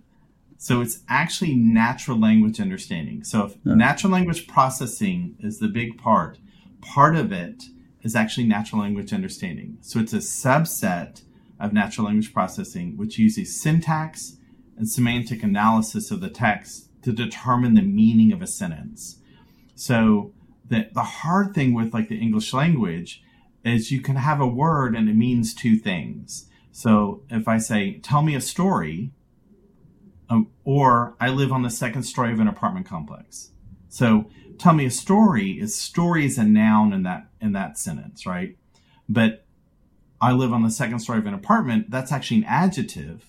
so 0.62 0.82
it's 0.82 1.00
actually 1.08 1.54
natural 1.54 2.20
language 2.20 2.60
understanding. 2.60 3.24
So 3.24 3.46
if 3.46 3.56
Yeah. 3.64 3.76
natural 3.76 4.12
language 4.12 4.46
processing 4.46 5.34
is 5.38 5.58
the 5.58 5.68
big 5.68 5.96
part, 5.96 6.38
part 6.82 7.16
of 7.16 7.32
it 7.32 7.64
is 8.02 8.14
actually 8.14 8.46
natural 8.46 8.82
language 8.82 9.14
understanding. 9.14 9.78
So 9.80 10.00
it's 10.00 10.12
a 10.12 10.18
subset 10.18 11.22
of 11.58 11.72
natural 11.72 12.08
language 12.08 12.34
processing, 12.34 12.98
which 12.98 13.18
uses 13.18 13.58
syntax 13.58 14.36
and 14.76 14.86
semantic 14.86 15.42
analysis 15.42 16.10
of 16.10 16.20
the 16.20 16.28
text 16.28 16.90
to 17.04 17.12
determine 17.12 17.72
the 17.72 17.80
meaning 17.80 18.30
of 18.30 18.42
a 18.42 18.46
sentence. 18.46 19.18
So 19.74 20.34
the, 20.68 20.90
the 20.92 21.04
hard 21.22 21.54
thing 21.54 21.72
with 21.72 21.94
like 21.94 22.10
the 22.10 22.18
English 22.20 22.52
language 22.52 23.22
is 23.64 23.90
you 23.90 24.02
can 24.02 24.16
have 24.16 24.42
a 24.42 24.46
word 24.46 24.94
and 24.94 25.08
it 25.08 25.16
means 25.16 25.54
two 25.54 25.76
things. 25.78 26.50
So 26.70 27.22
if 27.30 27.48
I 27.48 27.56
say, 27.56 27.98
tell 28.00 28.20
me 28.22 28.34
a 28.34 28.42
story, 28.42 29.12
um, 30.30 30.48
or 30.64 31.16
I 31.20 31.28
live 31.28 31.52
on 31.52 31.62
the 31.62 31.70
second 31.70 32.04
story 32.04 32.32
of 32.32 32.40
an 32.40 32.48
apartment 32.48 32.86
complex. 32.86 33.50
So 33.88 34.30
tell 34.58 34.72
me 34.72 34.86
a 34.86 34.90
story 34.90 35.60
is 35.60 35.74
story 35.74 36.24
is 36.24 36.38
a 36.38 36.44
noun 36.44 36.92
in 36.92 37.02
that 37.02 37.26
in 37.40 37.52
that 37.52 37.76
sentence, 37.76 38.24
right? 38.24 38.56
But 39.08 39.44
I 40.20 40.32
live 40.32 40.52
on 40.52 40.62
the 40.62 40.70
second 40.70 41.00
story 41.00 41.18
of 41.18 41.26
an 41.26 41.34
apartment, 41.34 41.90
that's 41.90 42.12
actually 42.12 42.38
an 42.38 42.44
adjective 42.44 43.24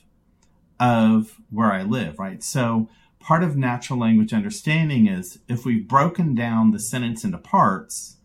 of 0.79 1.39
where 1.50 1.72
I 1.72 1.84
live, 1.84 2.20
right? 2.20 2.43
So 2.43 2.89
part 3.20 3.43
of 3.43 3.55
natural 3.55 4.00
language 4.00 4.34
understanding 4.34 5.08
is 5.08 5.39
if 5.48 5.65
we've 5.65 5.88
broken 5.88 6.36
down 6.36 6.72
the 6.72 6.79
sentence 6.79 7.24
into 7.24 7.38
parts, 7.38 8.17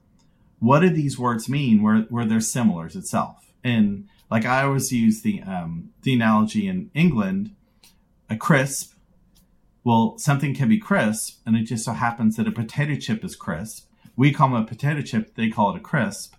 what 0.59 0.81
do 0.81 0.91
these 0.91 1.19
words 1.19 1.49
mean 1.49 1.83
where, 1.83 1.99
where 2.09 2.25
they're 2.25 2.41
similars 2.41 2.97
itself? 2.97 3.53
And 3.63 4.09
like 4.31 4.45
I 4.45 4.65
always 4.65 4.91
use 4.91 5.23
the 5.23 5.43
um, 5.43 5.91
the 6.03 6.15
analogy 6.15 6.67
in 6.67 6.91
England, 6.95 7.55
a 8.29 8.37
crisp. 8.37 8.93
Well, 9.85 10.19
something 10.19 10.55
can 10.55 10.69
be 10.69 10.79
crisp, 10.79 11.41
and 11.47 11.57
it 11.57 11.65
just 11.65 11.85
so 11.85 11.93
happens 11.93 12.37
that 12.37 12.49
a 12.49 12.53
potato 12.53 12.97
chip 12.97 13.25
is 13.25 13.37
crisp. 13.37 13.89
We 14.17 14.33
call 14.33 14.49
them 14.49 14.63
a 14.63 14.67
potato 14.67 15.03
chip; 15.03 15.35
they 15.35 15.49
call 15.49 15.71
it 15.71 15.77
a 15.77 15.81
crisp. 15.81 16.35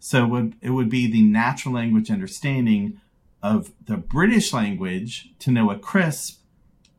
So 0.00 0.24
it 0.24 0.28
would, 0.28 0.54
it 0.60 0.70
would 0.70 0.88
be 0.88 1.10
the 1.10 1.22
natural 1.22 1.74
language 1.74 2.10
understanding 2.10 3.00
of 3.42 3.72
the 3.86 3.96
British 3.96 4.52
language 4.52 5.32
to 5.40 5.50
know 5.50 5.70
a 5.70 5.78
crisp 5.78 6.40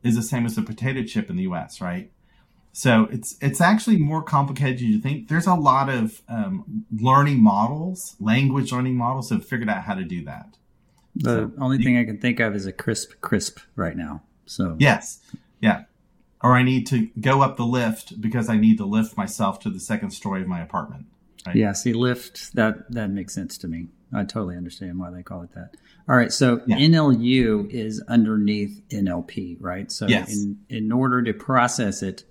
is 0.02 0.16
the 0.16 0.22
same 0.22 0.46
as 0.46 0.56
a 0.56 0.62
potato 0.62 1.02
chip 1.02 1.28
in 1.28 1.36
the 1.36 1.42
U.S. 1.42 1.80
Right? 1.80 2.10
So 2.72 3.08
it's 3.10 3.36
it's 3.40 3.60
actually 3.60 3.98
more 3.98 4.22
complicated 4.22 4.78
than 4.78 4.86
you 4.86 5.00
think. 5.00 5.28
There's 5.28 5.46
a 5.46 5.54
lot 5.54 5.88
of 5.88 6.22
um, 6.28 6.86
learning 6.90 7.42
models, 7.42 8.16
language 8.20 8.72
learning 8.72 8.96
models, 8.96 9.30
have 9.30 9.44
figured 9.44 9.68
out 9.68 9.84
how 9.84 9.94
to 9.94 10.04
do 10.04 10.24
that. 10.24 10.56
The 11.16 11.52
only 11.58 11.82
thing 11.82 11.98
I 11.98 12.04
can 12.04 12.18
think 12.18 12.38
of 12.40 12.54
is 12.54 12.66
a 12.66 12.72
crisp 12.72 13.20
crisp 13.20 13.58
right 13.74 13.96
now. 13.96 14.22
So 14.50 14.76
Yes, 14.78 15.20
yeah. 15.60 15.84
Or 16.42 16.56
I 16.56 16.62
need 16.62 16.86
to 16.88 17.08
go 17.20 17.42
up 17.42 17.56
the 17.56 17.64
lift 17.66 18.20
because 18.20 18.48
I 18.48 18.56
need 18.56 18.78
to 18.78 18.84
lift 18.86 19.16
myself 19.16 19.60
to 19.60 19.70
the 19.70 19.80
second 19.80 20.10
story 20.10 20.42
of 20.42 20.48
my 20.48 20.60
apartment. 20.60 21.06
Right? 21.46 21.56
yeah, 21.56 21.72
see 21.72 21.92
lift 21.94 22.54
that 22.54 22.90
that 22.92 23.10
makes 23.10 23.34
sense 23.34 23.56
to 23.58 23.68
me. 23.68 23.88
I 24.12 24.24
totally 24.24 24.56
understand 24.56 24.98
why 24.98 25.10
they 25.10 25.22
call 25.22 25.42
it 25.42 25.52
that. 25.54 25.76
All 26.08 26.16
right, 26.16 26.32
so 26.32 26.60
Yeah. 26.66 26.76
NLU 26.78 27.70
is 27.70 28.02
underneath 28.08 28.82
NLP, 28.90 29.56
right? 29.60 29.90
So 29.92 30.06
Yes. 30.08 30.34
in 30.34 30.58
in 30.68 30.92
order 30.92 31.22
to 31.22 31.32
process 31.32 32.02
it, 32.02 32.24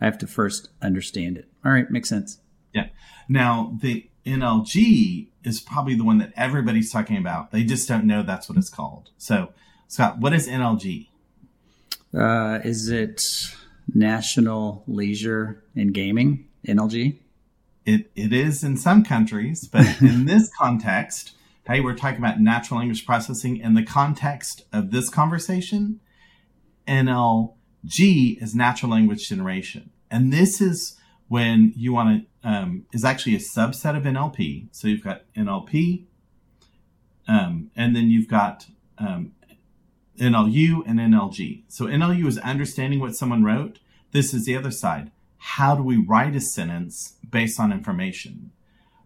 I 0.00 0.06
have 0.06 0.18
to 0.18 0.26
first 0.26 0.70
understand 0.80 1.36
it. 1.36 1.48
All 1.64 1.72
right, 1.72 1.90
makes 1.90 2.08
sense. 2.08 2.40
Yeah. 2.72 2.88
Now 3.28 3.76
the 3.80 4.08
NLG 4.24 5.28
is 5.44 5.60
probably 5.60 5.94
the 5.94 6.04
one 6.04 6.18
that 6.18 6.32
everybody's 6.36 6.90
talking 6.90 7.16
about. 7.16 7.52
They 7.52 7.62
just 7.62 7.86
don't 7.86 8.04
know 8.04 8.22
that's 8.22 8.48
what 8.48 8.58
it's 8.58 8.70
called. 8.70 9.10
So 9.18 9.52
Scott, 9.88 10.18
what 10.18 10.32
is 10.32 10.48
NLG? 10.48 11.08
Uh, 12.16 12.60
is 12.64 12.88
it 12.88 13.22
National 13.94 14.82
Leisure 14.86 15.62
and 15.74 15.92
Gaming 15.92 16.48
NLG? 16.66 17.18
It 17.84 18.10
it 18.16 18.32
is 18.32 18.64
in 18.64 18.76
some 18.76 19.04
countries, 19.04 19.68
but 19.68 19.86
in 20.00 20.24
this 20.24 20.50
context, 20.58 21.32
hey, 21.66 21.80
we're 21.80 21.94
talking 21.94 22.18
about 22.18 22.40
natural 22.40 22.80
language 22.80 23.04
processing. 23.04 23.58
In 23.58 23.74
the 23.74 23.84
context 23.84 24.64
of 24.72 24.90
this 24.90 25.10
conversation, 25.10 26.00
NLG 26.88 28.42
is 28.42 28.54
natural 28.54 28.90
language 28.90 29.28
generation, 29.28 29.90
and 30.10 30.32
this 30.32 30.60
is 30.60 30.98
when 31.28 31.74
you 31.76 31.92
want 31.92 32.24
to 32.42 32.48
um, 32.48 32.86
is 32.92 33.04
actually 33.04 33.34
a 33.34 33.40
subset 33.40 33.96
of 33.96 34.04
NLP. 34.04 34.68
So 34.72 34.88
you've 34.88 35.04
got 35.04 35.22
NLP, 35.34 36.06
um, 37.28 37.70
and 37.76 37.94
then 37.94 38.08
you've 38.08 38.28
got 38.28 38.66
um, 38.98 39.32
NLU 40.18 40.82
and 40.86 40.98
NLG. 40.98 41.62
So 41.68 41.86
NLU 41.86 42.26
is 42.26 42.38
understanding 42.38 43.00
what 43.00 43.14
someone 43.14 43.44
wrote. 43.44 43.78
This 44.12 44.32
is 44.32 44.44
the 44.44 44.56
other 44.56 44.70
side. 44.70 45.10
How 45.38 45.74
do 45.74 45.82
we 45.82 45.96
write 45.96 46.34
a 46.34 46.40
sentence 46.40 47.14
based 47.28 47.60
on 47.60 47.72
information? 47.72 48.52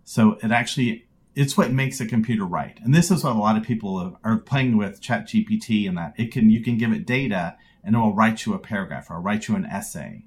So 0.04 0.38
it 0.42 0.50
actually 0.50 1.06
it's 1.34 1.56
what 1.56 1.70
makes 1.70 2.00
a 2.00 2.06
computer 2.06 2.44
write. 2.44 2.80
And 2.82 2.94
this 2.94 3.10
is 3.10 3.22
what 3.22 3.36
a 3.36 3.38
lot 3.38 3.56
of 3.56 3.62
people 3.62 4.18
are 4.24 4.36
playing 4.38 4.76
with 4.76 5.00
ChatGPT 5.00 5.88
and 5.88 5.96
that 5.96 6.14
it 6.16 6.32
can 6.32 6.50
you 6.50 6.62
can 6.62 6.76
give 6.76 6.92
it 6.92 7.06
data 7.06 7.56
and 7.82 7.94
it 7.94 7.98
will 7.98 8.14
write 8.14 8.44
you 8.44 8.54
a 8.54 8.58
paragraph 8.58 9.10
or 9.10 9.20
write 9.20 9.48
you 9.48 9.56
an 9.56 9.66
essay. 9.66 10.24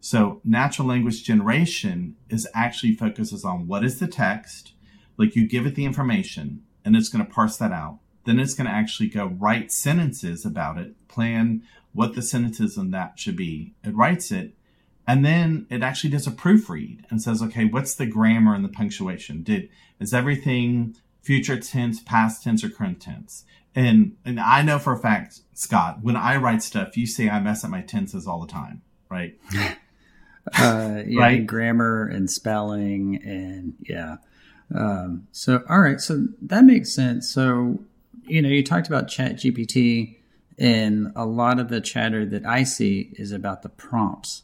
So 0.00 0.40
natural 0.44 0.88
language 0.88 1.24
generation 1.24 2.16
is 2.28 2.46
actually 2.54 2.94
focuses 2.94 3.44
on 3.44 3.66
what 3.66 3.84
is 3.84 3.98
the 3.98 4.06
text, 4.06 4.72
like 5.16 5.34
you 5.34 5.48
give 5.48 5.66
it 5.66 5.74
the 5.74 5.84
information 5.84 6.62
and 6.84 6.94
it's 6.94 7.08
going 7.08 7.26
to 7.26 7.32
parse 7.32 7.56
that 7.56 7.72
out. 7.72 7.98
Then 8.26 8.38
it's 8.38 8.54
going 8.54 8.66
to 8.66 8.72
actually 8.72 9.08
go 9.08 9.26
write 9.26 9.72
sentences 9.72 10.44
about 10.44 10.76
it, 10.78 10.94
plan 11.08 11.62
what 11.94 12.14
the 12.14 12.22
sentences 12.22 12.76
in 12.76 12.90
that 12.90 13.18
should 13.18 13.36
be. 13.36 13.72
It 13.82 13.94
writes 13.94 14.30
it 14.30 14.52
and 15.06 15.24
then 15.24 15.66
it 15.70 15.82
actually 15.82 16.10
does 16.10 16.26
a 16.26 16.32
proofread 16.32 17.04
and 17.10 17.22
says, 17.22 17.40
okay, 17.40 17.64
what's 17.64 17.94
the 17.94 18.06
grammar 18.06 18.54
and 18.54 18.64
the 18.64 18.68
punctuation? 18.68 19.42
Did 19.42 19.68
is 20.00 20.12
everything 20.12 20.96
future 21.22 21.58
tense, 21.58 22.00
past 22.02 22.42
tense, 22.42 22.62
or 22.64 22.68
current 22.68 23.00
tense? 23.00 23.44
And 23.74 24.16
and 24.24 24.40
I 24.40 24.62
know 24.62 24.78
for 24.80 24.92
a 24.94 24.98
fact, 24.98 25.40
Scott, 25.54 25.98
when 26.02 26.16
I 26.16 26.36
write 26.36 26.62
stuff, 26.62 26.96
you 26.96 27.06
say 27.06 27.28
I 27.30 27.38
mess 27.40 27.62
up 27.64 27.70
my 27.70 27.82
tenses 27.82 28.26
all 28.26 28.40
the 28.40 28.52
time, 28.52 28.82
right? 29.08 29.38
Uh, 30.56 31.02
yeah, 31.06 31.20
Right. 31.20 31.38
and 31.40 31.48
grammar 31.48 32.06
and 32.06 32.30
spelling 32.30 33.20
and 33.24 33.74
yeah. 33.80 34.18
Um, 34.72 35.26
so 35.32 35.64
all 35.68 35.80
right, 35.80 36.00
so 36.00 36.26
that 36.42 36.64
makes 36.64 36.92
sense. 36.94 37.28
So 37.28 37.80
you 38.28 38.42
know, 38.42 38.48
you 38.48 38.62
talked 38.62 38.86
about 38.88 39.08
Chat 39.08 39.36
GPT, 39.36 40.16
and 40.58 41.12
a 41.16 41.26
lot 41.26 41.58
of 41.58 41.68
the 41.68 41.80
chatter 41.80 42.24
that 42.26 42.46
I 42.46 42.62
see 42.64 43.10
is 43.14 43.32
about 43.32 43.62
the 43.62 43.68
prompts. 43.68 44.42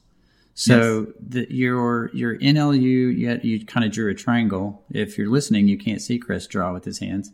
So 0.54 1.06
the, 1.18 1.46
your 1.52 2.10
your 2.14 2.36
NLU, 2.38 3.16
yet 3.18 3.44
you 3.44 3.64
kind 3.64 3.86
of 3.86 3.92
drew 3.92 4.10
a 4.10 4.14
triangle. 4.14 4.84
If 4.90 5.16
you're 5.16 5.30
listening, 5.30 5.66
you 5.68 5.78
can't 5.78 6.02
see 6.02 6.18
Chris 6.18 6.46
draw 6.46 6.72
with 6.74 6.84
his 6.84 6.98
hands, 6.98 7.32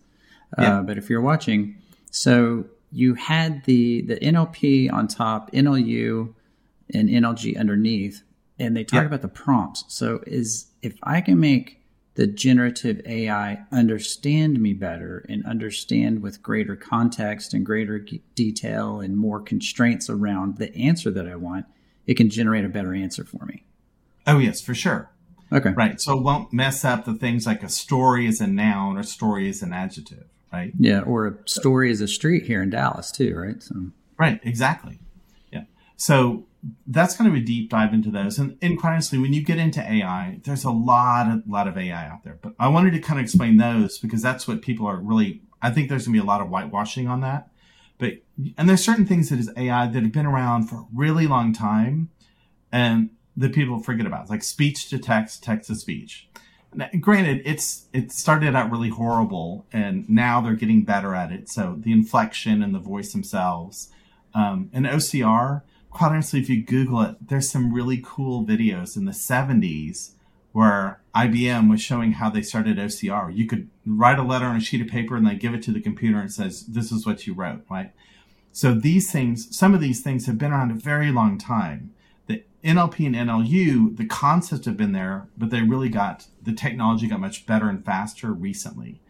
Yeah. 0.56 0.78
uh, 0.78 0.82
but 0.82 0.98
if 0.98 1.10
you're 1.10 1.20
watching, 1.20 1.76
so 2.12 2.66
you 2.92 3.14
had 3.14 3.64
the 3.64 4.02
the 4.02 4.16
NLP 4.16 4.92
on 4.92 5.08
top, 5.08 5.50
NLU, 5.50 6.32
and 6.94 7.08
NLG 7.08 7.58
underneath, 7.58 8.22
and 8.58 8.76
they 8.76 8.84
talk 8.84 9.00
Yeah. 9.02 9.06
about 9.06 9.22
the 9.22 9.28
prompts. 9.28 9.84
So 9.88 10.22
is 10.26 10.66
if 10.80 10.94
I 11.02 11.20
can 11.20 11.40
make 11.40 11.80
the 12.18 12.26
generative 12.26 13.00
AI 13.06 13.64
understand 13.70 14.60
me 14.60 14.72
better 14.72 15.24
and 15.28 15.46
understand 15.46 16.20
with 16.20 16.42
greater 16.42 16.74
context 16.74 17.54
and 17.54 17.64
greater 17.64 18.00
g- 18.00 18.20
detail 18.34 18.98
and 18.98 19.16
more 19.16 19.38
constraints 19.40 20.10
around 20.10 20.58
the 20.58 20.74
answer 20.76 21.12
that 21.12 21.28
I 21.28 21.36
want, 21.36 21.66
it 22.08 22.14
can 22.14 22.28
generate 22.28 22.64
a 22.64 22.68
better 22.68 22.92
answer 22.92 23.22
for 23.22 23.46
me. 23.46 23.62
Oh 24.26 24.38
yes, 24.38 24.60
for 24.60 24.74
sure. 24.74 25.12
Okay. 25.52 25.70
Right. 25.70 26.00
So 26.00 26.18
it 26.18 26.24
won't 26.24 26.52
mess 26.52 26.84
up 26.84 27.04
the 27.04 27.14
things 27.14 27.46
like 27.46 27.62
a 27.62 27.68
story 27.68 28.26
is 28.26 28.40
a 28.40 28.48
noun 28.48 28.98
or 28.98 29.04
story 29.04 29.48
is 29.48 29.62
an 29.62 29.72
adjective, 29.72 30.24
right? 30.52 30.72
Yeah. 30.76 31.02
Or 31.02 31.28
a 31.28 31.34
story 31.48 31.88
is 31.88 32.00
a 32.00 32.08
street 32.08 32.46
here 32.46 32.60
in 32.64 32.70
Dallas 32.70 33.12
too, 33.12 33.36
right? 33.36 33.62
So 33.62 33.76
Right, 34.18 34.40
exactly. 34.42 34.98
So 35.98 36.46
that's 36.86 37.16
kind 37.16 37.28
of 37.28 37.34
a 37.34 37.40
deep 37.40 37.70
dive 37.70 37.92
into 37.92 38.10
those. 38.10 38.38
And, 38.38 38.56
and 38.62 38.78
quite 38.78 38.92
honestly, 38.92 39.18
when 39.18 39.32
you 39.32 39.42
get 39.42 39.58
into 39.58 39.80
AI, 39.80 40.40
there's 40.44 40.64
a 40.64 40.70
lot 40.70 41.30
of 41.30 41.42
lot 41.46 41.68
of 41.68 41.76
AI 41.76 42.08
out 42.08 42.24
there. 42.24 42.38
But 42.40 42.54
I 42.58 42.68
wanted 42.68 42.92
to 42.92 43.00
kind 43.00 43.18
of 43.18 43.24
explain 43.24 43.58
those 43.58 43.98
because 43.98 44.22
that's 44.22 44.48
what 44.48 44.62
people 44.62 44.86
are 44.86 44.96
really 44.96 45.42
I 45.60 45.70
think 45.70 45.88
there's 45.88 46.06
gonna 46.06 46.14
be 46.14 46.20
a 46.20 46.24
lot 46.24 46.40
of 46.40 46.48
whitewashing 46.48 47.08
on 47.08 47.20
that. 47.20 47.50
But 47.98 48.22
and 48.56 48.68
there's 48.68 48.84
certain 48.84 49.06
things 49.06 49.28
that 49.28 49.40
is 49.40 49.50
AI 49.56 49.88
that 49.88 50.02
have 50.02 50.12
been 50.12 50.24
around 50.24 50.68
for 50.68 50.76
a 50.76 50.86
really 50.94 51.26
long 51.26 51.52
time 51.52 52.10
and 52.70 53.10
that 53.36 53.52
people 53.52 53.80
forget 53.80 54.06
about. 54.06 54.30
like 54.30 54.44
speech 54.44 54.88
to 54.90 54.98
text, 54.98 55.42
text 55.42 55.68
to 55.68 55.74
speech. 55.74 56.28
Now, 56.74 56.88
granted, 57.00 57.42
it's 57.44 57.86
it 57.92 58.12
started 58.12 58.54
out 58.54 58.70
really 58.70 58.90
horrible, 58.90 59.66
and 59.72 60.08
now 60.08 60.40
they're 60.40 60.54
getting 60.54 60.84
better 60.84 61.14
at 61.14 61.32
it. 61.32 61.48
So 61.48 61.76
the 61.78 61.92
inflection 61.92 62.62
and 62.62 62.74
the 62.74 62.78
voice 62.78 63.12
themselves, 63.12 63.90
um, 64.34 64.70
and 64.72 64.86
OCR, 64.86 65.62
quite 65.90 66.10
honestly, 66.10 66.40
if 66.40 66.48
you 66.48 66.62
Google 66.62 67.02
it, 67.02 67.28
there's 67.28 67.50
some 67.50 67.72
really 67.72 68.00
cool 68.04 68.44
videos 68.44 68.96
in 68.96 69.04
the 69.04 69.12
70s 69.12 70.12
where 70.52 71.00
IBM 71.14 71.70
was 71.70 71.80
showing 71.80 72.12
how 72.12 72.30
they 72.30 72.42
started 72.42 72.78
OCR. 72.78 73.34
You 73.34 73.46
could 73.46 73.68
write 73.86 74.18
a 74.18 74.22
letter 74.22 74.46
on 74.46 74.56
a 74.56 74.60
sheet 74.60 74.80
of 74.80 74.88
paper 74.88 75.16
and 75.16 75.26
they 75.26 75.34
give 75.34 75.54
it 75.54 75.62
to 75.64 75.72
the 75.72 75.80
computer 75.80 76.18
and 76.18 76.32
says, 76.32 76.66
"This 76.66 76.90
is 76.90 77.06
what 77.06 77.26
you 77.26 77.34
wrote," 77.34 77.64
right? 77.70 77.92
So 78.52 78.74
these 78.74 79.10
things, 79.12 79.56
some 79.56 79.74
of 79.74 79.80
these 79.80 80.00
things 80.00 80.26
have 80.26 80.38
been 80.38 80.52
around 80.52 80.70
a 80.70 80.74
very 80.74 81.12
long 81.12 81.38
time. 81.38 81.92
The 82.26 82.42
NLP 82.64 83.06
and 83.06 83.14
NLU, 83.14 83.96
the 83.96 84.06
concepts 84.06 84.66
have 84.66 84.76
been 84.76 84.92
there, 84.92 85.28
but 85.36 85.50
they 85.50 85.62
really 85.62 85.88
got 85.88 86.26
the 86.42 86.52
technology 86.52 87.06
got 87.06 87.20
much 87.20 87.46
better 87.46 87.68
and 87.68 87.84
faster 87.84 88.32
recently. 88.32 89.00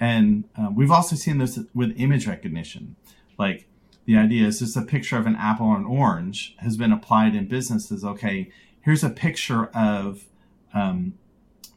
And 0.00 0.44
uh, 0.56 0.70
we've 0.74 0.90
also 0.90 1.16
seen 1.16 1.38
this 1.38 1.58
with 1.74 1.98
image 1.98 2.26
recognition. 2.26 2.96
Like 3.38 3.66
the 4.08 4.16
idea 4.16 4.46
is 4.46 4.60
just 4.60 4.74
a 4.74 4.80
picture 4.80 5.18
of 5.18 5.26
an 5.26 5.36
apple 5.36 5.66
or 5.66 5.76
an 5.76 5.84
orange 5.84 6.56
has 6.60 6.78
been 6.78 6.92
applied 6.92 7.34
in 7.34 7.46
businesses. 7.46 8.02
Okay, 8.02 8.50
here's 8.80 9.04
a 9.04 9.10
picture 9.10 9.66
of 9.74 10.24
um, 10.72 11.12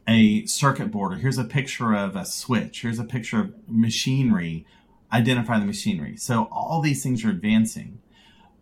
a 0.08 0.46
circuit 0.46 0.90
board, 0.90 1.12
or 1.12 1.16
here's 1.16 1.36
a 1.36 1.44
picture 1.44 1.92
of 1.92 2.16
a 2.16 2.24
switch, 2.24 2.80
here's 2.80 2.98
a 2.98 3.04
picture 3.04 3.38
of 3.38 3.52
machinery, 3.68 4.64
identify 5.12 5.58
the 5.58 5.66
machinery. 5.66 6.16
So 6.16 6.48
all 6.50 6.80
these 6.80 7.02
things 7.02 7.22
are 7.22 7.28
advancing. 7.28 8.00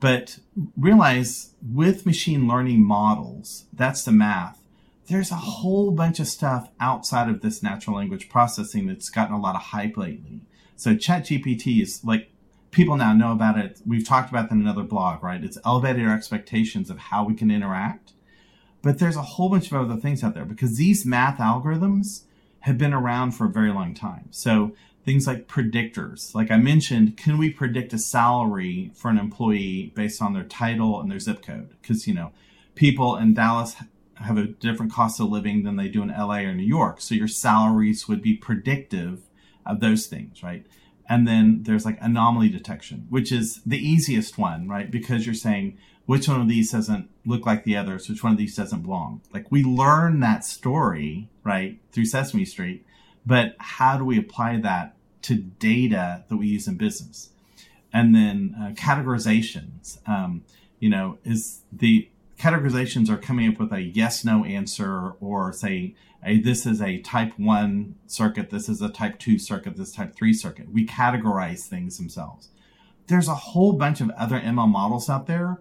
But 0.01 0.41
realize 0.77 1.55
with 1.63 2.05
machine 2.05 2.49
learning 2.49 2.85
models, 2.85 3.67
that's 3.73 4.03
the 4.03 4.11
math. 4.11 4.61
There's 5.07 5.31
a 5.31 5.37
whole 5.37 5.93
bunch 5.93 6.19
of 6.19 6.27
stuff 6.27 6.71
outside 6.81 7.29
of 7.29 7.41
this 7.41 7.63
natural 7.63 7.95
language 7.95 8.29
processing 8.29 8.89
that's 8.89 9.11
gotten 9.11 9.33
a 9.37 9.41
lot 9.41 9.55
of 9.55 9.63
hype 9.63 9.97
lately. 9.97 10.41
So 10.75 10.97
ChatGPT 10.97 11.81
is 11.81 12.05
like 12.05 12.33
people 12.71 12.97
now 12.97 13.13
know 13.13 13.33
about 13.33 13.59
it. 13.59 13.81
We've 13.87 14.07
talked 14.07 14.31
about 14.31 14.49
that 14.49 14.55
in 14.55 14.61
another 14.61 14.83
blog, 14.83 15.23
right? 15.23 15.43
It's 15.43 15.59
elevated 15.65 16.07
our 16.07 16.15
expectations 16.15 16.91
of 16.91 16.99
how 16.99 17.25
we 17.25 17.35
can 17.35 17.51
interact. 17.51 18.13
But 18.83 18.99
there's 18.99 19.17
a 19.17 19.23
whole 19.23 19.51
bunch 19.51 19.71
of 19.71 19.91
other 19.91 20.01
things 20.01 20.25
out 20.25 20.35
there 20.35 20.45
because 20.45 20.77
these 20.77 21.05
math 21.05 21.39
algorithms 21.39 22.23
have 22.61 22.79
been 22.79 22.95
around 22.95 23.33
for 23.33 23.47
a 23.47 23.51
very 23.51 23.73
long 23.73 23.95
time. 23.95 24.29
So 24.31 24.75
things 25.05 25.27
like 25.27 25.49
predictors, 25.49 26.35
like 26.35 26.51
I 26.51 26.57
mentioned, 26.57 27.17
can 27.17 27.39
we 27.39 27.51
predict 27.51 27.93
a 27.93 27.99
salary 27.99 28.91
for 28.95 29.11
an 29.11 29.19
employee 29.19 29.93
based 29.95 30.23
on 30.23 30.33
their 30.33 30.45
title 30.45 31.01
and 31.01 31.11
their 31.11 31.19
zip 31.19 31.43
code? 31.43 31.75
Because, 31.81 32.07
you 32.07 32.15
know, 32.15 32.33
people 32.75 33.17
in 33.17 33.35
Dallas 33.35 33.77
have 34.15 34.39
a 34.39 34.47
different 34.47 34.93
cost 34.93 35.21
of 35.21 35.31
living 35.31 35.63
than 35.63 35.77
they 35.77 35.89
do 35.89 36.03
in 36.03 36.09
LA 36.09 36.39
or 36.39 36.55
New 36.55 36.63
York. 36.63 37.01
So 37.01 37.15
your 37.15 37.29
salaries 37.29 38.09
would 38.09 38.23
be 38.23 38.35
predictive 38.35 39.23
of 39.65 39.81
those 39.81 40.07
things, 40.07 40.43
right? 40.43 40.67
And 41.11 41.27
then 41.27 41.65
there's 41.65 41.85
like 41.85 41.99
anomaly 42.01 42.51
detection, 42.51 43.09
which 43.11 43.33
is 43.33 43.61
the 43.67 43.77
easiest 43.77 44.39
one, 44.39 44.69
right? 44.69 44.89
Because 44.89 45.27
you're 45.27 45.35
saying, 45.35 45.77
which 46.07 46.29
one 46.29 46.41
of 46.41 46.49
these 46.49 46.71
doesn't 46.71 47.11
look 47.27 47.45
like 47.45 47.65
the 47.65 47.77
others, 47.77 48.09
which 48.09 48.23
one 48.23 48.33
of 48.33 48.39
these 48.39 48.55
doesn't 48.55 48.83
belong. 48.83 49.21
Like 49.35 49.51
we 49.51 49.65
learn 49.65 50.21
that 50.21 50.45
story, 50.45 51.29
right, 51.43 51.81
through 51.91 52.05
Sesame 52.07 52.45
Street, 52.45 52.87
but 53.27 53.57
how 53.59 53.99
do 53.99 54.05
we 54.05 54.19
apply 54.19 54.59
that 54.59 54.95
to 55.23 55.35
data 55.35 56.25
that 56.29 56.37
we 56.37 56.47
use 56.47 56.69
in 56.69 56.77
business? 56.77 57.31
And 57.93 58.15
then 58.15 58.55
uh, 58.57 58.71
categorizations, 58.71 59.99
um, 60.09 60.45
you 60.79 60.89
know, 60.89 61.19
is 61.25 61.63
the 61.73 62.09
categorizations 62.41 63.09
are 63.11 63.19
coming 63.19 63.53
up 63.53 63.61
with 63.61 63.73
a 63.73 63.83
yes 63.83 64.25
no 64.25 64.45
answer 64.45 65.11
or 65.21 65.53
say 65.53 65.95
a, 66.25 66.41
this 66.41 66.65
is 66.67 66.81
a 66.81 66.99
type 67.01 67.33
1 67.37 67.95
circuit 68.07 68.51
this 68.51 68.69
is 68.69 68.81
a 68.81 68.89
type 68.89 69.19
2 69.19 69.39
circuit 69.39 69.77
this 69.77 69.93
type 69.93 70.15
3 70.15 70.33
circuit 70.33 70.73
we 70.73 70.87
categorize 70.87 71.67
things 71.67 71.99
themselves 71.99 72.49
there's 73.09 73.29
a 73.29 73.35
whole 73.35 73.75
bunch 73.75 74.01
of 74.01 74.11
other 74.11 74.41
ml 74.41 74.69
models 74.69 75.11
out 75.11 75.27
there 75.27 75.61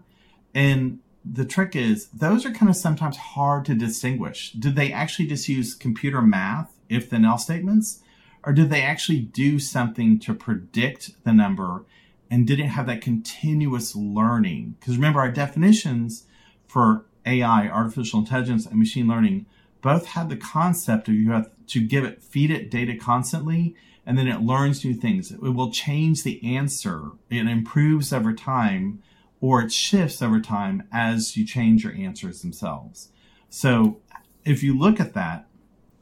and 0.56 1.00
the 1.26 1.46
trick 1.46 1.76
is 1.76 2.08
those 2.08 2.46
are 2.46 2.52
kind 2.52 2.70
of 2.70 2.76
sometimes 2.76 3.18
hard 3.18 3.66
to 3.66 3.76
distinguish. 3.76 4.52
Did 4.54 4.76
they 4.76 4.92
actually 4.92 5.28
just 5.28 5.50
use 5.50 5.76
computer 5.76 6.22
math, 6.22 6.74
if 6.88 7.10
then 7.10 7.26
else 7.26 7.44
statements? 7.44 8.02
Or 8.44 8.54
did 8.54 8.70
they 8.70 8.82
actually 8.82 9.20
do 9.20 9.60
something 9.60 10.18
to 10.20 10.34
predict 10.34 11.24
the 11.26 11.34
number 11.34 11.86
and 12.32 12.48
did 12.48 12.60
it 12.60 12.68
have 12.68 12.88
that 12.88 13.02
continuous 13.02 13.96
learning? 13.96 14.76
Because 14.80 14.96
remember, 14.96 15.20
our 15.20 15.32
definitions 15.32 16.26
for 16.70 17.06
AI, 17.26 17.68
artificial 17.68 18.20
intelligence, 18.20 18.66
and 18.66 18.78
machine 18.78 19.08
learning 19.08 19.46
both 19.82 20.08
have 20.08 20.30
the 20.30 20.38
concept 20.38 21.08
of 21.08 21.16
you 21.16 21.32
have 21.32 21.50
to 21.68 21.82
give 21.82 22.04
it, 22.04 22.22
feed 22.22 22.52
it 22.52 22.70
data 22.70 22.96
constantly, 22.96 23.76
and 24.06 24.18
then 24.18 24.28
it 24.28 24.42
learns 24.42 24.84
new 24.84 24.94
things. 24.94 25.32
It 25.32 25.40
will 25.42 25.72
change 25.72 26.24
the 26.24 26.56
answer. 26.56 27.12
It 27.30 27.48
improves 27.48 28.14
over 28.14 28.34
time 28.34 29.02
or 29.42 29.62
it 29.62 29.72
shifts 29.72 30.22
over 30.22 30.40
time 30.42 30.84
as 30.92 31.38
you 31.38 31.46
change 31.46 31.84
your 31.84 31.94
answers 31.94 32.42
themselves. 32.42 33.10
So 33.50 34.00
if 34.46 34.64
you 34.64 34.78
look 34.78 35.00
at 35.00 35.14
that, 35.14 35.48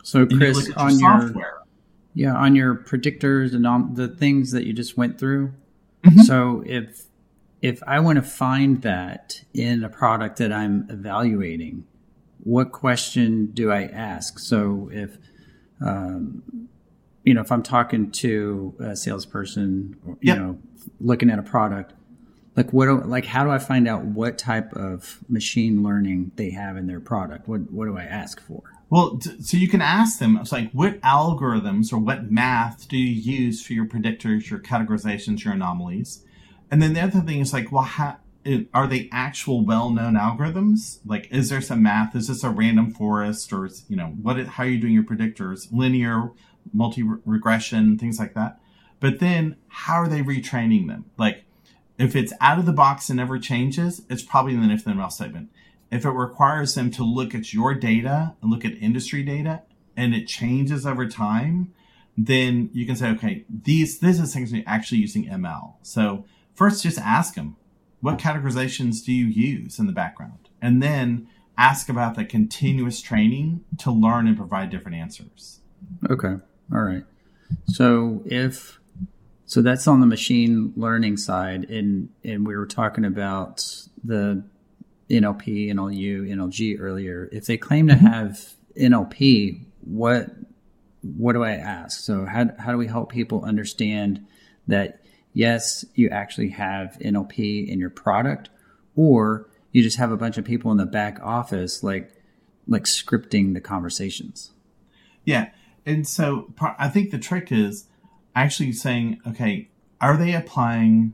so 0.03 0.25
Chris, 0.25 0.67
you 0.67 0.73
on 0.75 0.97
your, 0.99 1.21
software, 1.21 1.57
yeah, 2.13 2.33
on 2.33 2.55
your 2.55 2.75
predictors 2.75 3.53
and 3.53 3.67
on 3.67 3.93
the 3.93 4.07
things 4.07 4.51
that 4.51 4.65
you 4.65 4.73
just 4.73 4.97
went 4.97 5.19
through. 5.19 5.53
Mm-hmm. 6.03 6.21
So 6.21 6.63
if 6.65 7.03
if 7.61 7.81
I 7.85 7.99
want 7.99 8.17
to 8.17 8.21
find 8.21 8.81
that 8.83 9.41
in 9.53 9.83
a 9.83 9.89
product 9.89 10.37
that 10.37 10.51
I'm 10.51 10.87
evaluating, 10.89 11.85
what 12.43 12.71
question 12.71 13.47
do 13.47 13.71
I 13.71 13.83
ask? 13.83 14.39
So 14.39 14.89
if 14.91 15.17
um, 15.81 16.69
you 17.23 17.33
know, 17.33 17.41
if 17.41 17.51
I'm 17.51 17.63
talking 17.63 18.09
to 18.11 18.73
a 18.79 18.95
salesperson, 18.95 19.97
you 20.05 20.17
yep. 20.21 20.37
know, 20.37 20.59
looking 21.01 21.29
at 21.29 21.39
a 21.39 21.43
product, 21.43 21.93
like 22.55 22.71
what 22.71 22.85
do, 22.85 23.01
like 23.01 23.25
how 23.25 23.43
do 23.43 23.51
I 23.51 23.59
find 23.59 23.87
out 23.87 24.05
what 24.05 24.37
type 24.37 24.71
of 24.73 25.19
machine 25.27 25.83
learning 25.83 26.31
they 26.35 26.51
have 26.51 26.77
in 26.77 26.87
their 26.87 27.01
product? 27.01 27.47
What 27.47 27.69
what 27.71 27.85
do 27.85 27.97
I 27.97 28.03
ask 28.03 28.39
for? 28.39 28.63
Well, 28.89 29.19
so 29.41 29.57
you 29.57 29.67
can 29.67 29.81
ask 29.81 30.19
them. 30.19 30.37
It's 30.37 30.53
like 30.53 30.71
what 30.71 31.01
algorithms 31.01 31.91
or 31.91 31.97
what 31.97 32.31
math 32.31 32.87
do 32.87 32.97
you 32.97 33.13
use 33.13 33.61
for 33.61 33.73
your 33.73 33.85
predictors, 33.85 34.49
your 34.49 34.59
categorizations, 34.59 35.43
your 35.43 35.53
anomalies? 35.53 36.23
And 36.69 36.81
then 36.81 36.93
the 36.93 37.01
other 37.01 37.21
thing 37.21 37.39
is 37.39 37.53
like, 37.53 37.71
well, 37.71 37.83
how, 37.83 38.17
are 38.73 38.87
they 38.87 39.09
actual 39.11 39.65
well-known 39.65 40.13
algorithms? 40.13 40.99
Like, 41.05 41.27
is 41.31 41.49
there 41.49 41.61
some 41.61 41.83
math? 41.83 42.15
Is 42.15 42.27
this 42.27 42.43
a 42.43 42.49
random 42.49 42.91
forest, 42.91 43.51
or 43.51 43.69
you 43.87 43.95
know, 43.95 44.07
what? 44.21 44.37
How 44.45 44.63
are 44.63 44.67
you 44.67 44.79
doing 44.79 44.93
your 44.93 45.03
predictors? 45.03 45.67
Linear, 45.71 46.31
multi-regression, 46.73 47.97
things 47.97 48.19
like 48.19 48.33
that. 48.35 48.59
But 48.99 49.19
then, 49.19 49.57
how 49.67 49.95
are 49.95 50.07
they 50.07 50.21
retraining 50.21 50.87
them? 50.87 51.05
Like, 51.17 51.45
if 51.97 52.15
it's 52.15 52.33
out 52.39 52.59
of 52.59 52.65
the 52.65 52.73
box 52.73 53.09
and 53.09 53.17
never 53.17 53.39
changes, 53.39 54.01
it's 54.09 54.23
probably 54.23 54.53
in 54.53 54.65
the 54.65 54.73
if 54.73 54.83
then 54.83 54.99
else 54.99 55.15
statement. 55.15 55.49
If 55.91 56.05
it 56.05 56.11
requires 56.11 56.75
them 56.75 56.91
to 56.91 57.03
look 57.03 57.33
at 57.33 57.53
your 57.53 57.73
data 57.73 58.35
and 58.41 58.51
look 58.51 58.65
at 58.65 58.73
industry 58.73 59.23
data 59.23 59.63
and 59.95 60.13
it 60.13 60.27
changes 60.27 60.85
over 60.85 61.07
time, 61.07 61.73
then 62.17 62.69
you 62.73 62.85
can 62.85 62.95
say, 62.95 63.09
okay, 63.11 63.45
these 63.49 63.99
this 63.99 64.19
is 64.19 64.33
things 64.33 64.53
actually 64.65 64.99
using 64.99 65.25
ML. 65.25 65.75
So 65.81 66.25
first, 66.57 66.83
just 66.83 66.97
ask 66.97 67.35
them, 67.35 67.55
what 68.01 68.17
categorizations 68.17 69.05
do 69.05 69.13
you 69.13 69.25
use 69.25 69.79
in 69.79 69.87
the 69.87 69.93
background, 69.93 70.49
and 70.61 70.83
then 70.83 71.27
ask 71.57 71.89
about 71.89 72.15
the 72.15 72.25
continuous 72.25 73.01
training 73.01 73.63
to 73.79 73.91
learn 73.91 74.27
and 74.27 74.37
provide 74.37 74.69
different 74.69 74.97
answers. 74.97 75.61
Okay, 76.09 76.35
all 76.73 76.81
right. 76.81 77.03
So 77.67 78.21
if 78.25 78.79
so 79.45 79.61
that's 79.61 79.87
on 79.87 80.01
the 80.01 80.05
machine 80.05 80.73
learning 80.75 81.17
side, 81.17 81.69
and 81.69 82.09
and 82.23 82.45
we 82.45 82.55
were 82.55 82.65
talking 82.65 83.05
about 83.05 83.65
the 84.03 84.43
NLP, 85.09 85.69
NLU, 85.69 86.27
NLG 86.29 86.77
earlier. 86.79 87.29
If 87.31 87.45
they 87.45 87.57
claim 87.57 87.87
to 87.87 87.93
mm-hmm. 87.93 88.05
have 88.05 88.53
NLP, 88.79 89.63
what 89.81 90.27
what 91.01 91.33
do 91.33 91.43
I 91.43 91.51
ask? 91.51 91.99
So 92.01 92.25
how 92.25 92.49
how 92.59 92.71
do 92.71 92.77
we 92.77 92.87
help 92.87 93.11
people 93.11 93.43
understand 93.45 94.25
that 94.67 95.01
yes, 95.37 95.85
you 95.93 96.09
actually 96.09 96.49
have 96.49 96.97
NLP 96.99 97.67
in 97.67 97.79
your 97.79 97.91
product, 97.91 98.49
or 98.95 99.47
you 99.71 99.83
just 99.83 99.97
have 99.97 100.11
a 100.11 100.17
bunch 100.17 100.39
of 100.39 100.43
people 100.43 100.71
in 100.71 100.77
the 100.77 100.85
back 100.85 101.19
office 101.21 101.83
like 101.83 102.11
like 102.67 102.83
scripting 102.83 103.53
the 103.53 103.61
conversations. 103.61 104.51
Yeah, 105.23 105.51
and 105.85 106.07
so 106.07 106.51
I 106.79 106.89
think 106.89 107.11
the 107.11 107.19
trick 107.19 107.51
is 107.51 107.85
actually 108.35 108.73
saying, 108.73 109.19
okay, 109.27 109.69
are 110.01 110.17
they 110.17 110.33
applying 110.33 111.13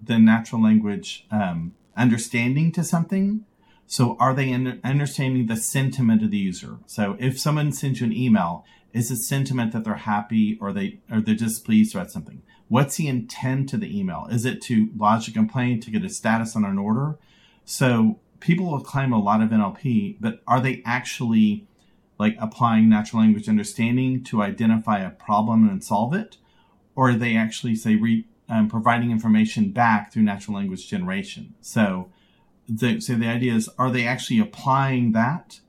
the 0.00 0.18
natural 0.18 0.62
language 0.62 1.26
um, 1.30 1.74
understanding 1.96 2.72
to 2.72 2.84
something? 2.84 3.46
So 3.86 4.16
are 4.20 4.34
they 4.34 4.52
understanding 4.52 5.46
the 5.46 5.56
sentiment 5.56 6.22
of 6.22 6.30
the 6.30 6.38
user? 6.38 6.78
So 6.86 7.16
if 7.18 7.40
someone 7.40 7.72
sends 7.72 8.00
you 8.00 8.06
an 8.06 8.12
email, 8.12 8.64
is 8.92 9.10
it 9.10 9.16
sentiment 9.16 9.72
that 9.72 9.84
they're 9.84 9.94
happy 9.94 10.58
or 10.60 10.72
they 10.72 11.00
or 11.10 11.20
they're 11.20 11.34
displeased 11.34 11.94
about 11.94 12.10
something? 12.10 12.42
What's 12.72 12.96
the 12.96 13.08
intent 13.08 13.72
of 13.74 13.80
the 13.80 13.98
email? 13.98 14.26
Is 14.30 14.44
it 14.44 14.62
to 14.62 14.88
lodge 14.96 15.28
a 15.28 15.32
complaint 15.32 15.82
to 15.82 15.90
get 15.90 16.04
a 16.04 16.08
status 16.08 16.56
on 16.56 16.64
an 16.64 16.78
order? 16.78 17.18
So 17.64 18.18
people 18.40 18.70
will 18.70 18.80
claim 18.80 19.12
a 19.12 19.22
lot 19.22 19.42
of 19.42 19.50
NLP, 19.50 20.16
but 20.20 20.42
are 20.46 20.60
they 20.60 20.82
actually 20.84 21.66
like 22.18 22.36
applying 22.38 22.88
natural 22.88 23.22
language 23.22 23.48
understanding 23.48 24.24
to 24.24 24.42
identify 24.42 25.00
a 25.00 25.10
problem 25.10 25.68
and 25.68 25.84
solve 25.84 26.14
it? 26.14 26.38
or 26.94 27.10
are 27.10 27.14
they 27.14 27.36
actually 27.36 27.74
say 27.74 27.96
re, 27.96 28.26
um, 28.48 28.68
providing 28.68 29.10
information 29.10 29.70
back 29.70 30.12
through 30.12 30.22
natural 30.22 30.56
language 30.56 30.88
generation. 30.88 31.54
So 31.60 32.10
the, 32.68 33.00
so 33.00 33.14
the 33.14 33.28
idea 33.28 33.54
is, 33.54 33.68
are 33.78 33.90
they 33.90 34.06
actually 34.06 34.40
applying 34.40 35.12
that? 35.12 35.60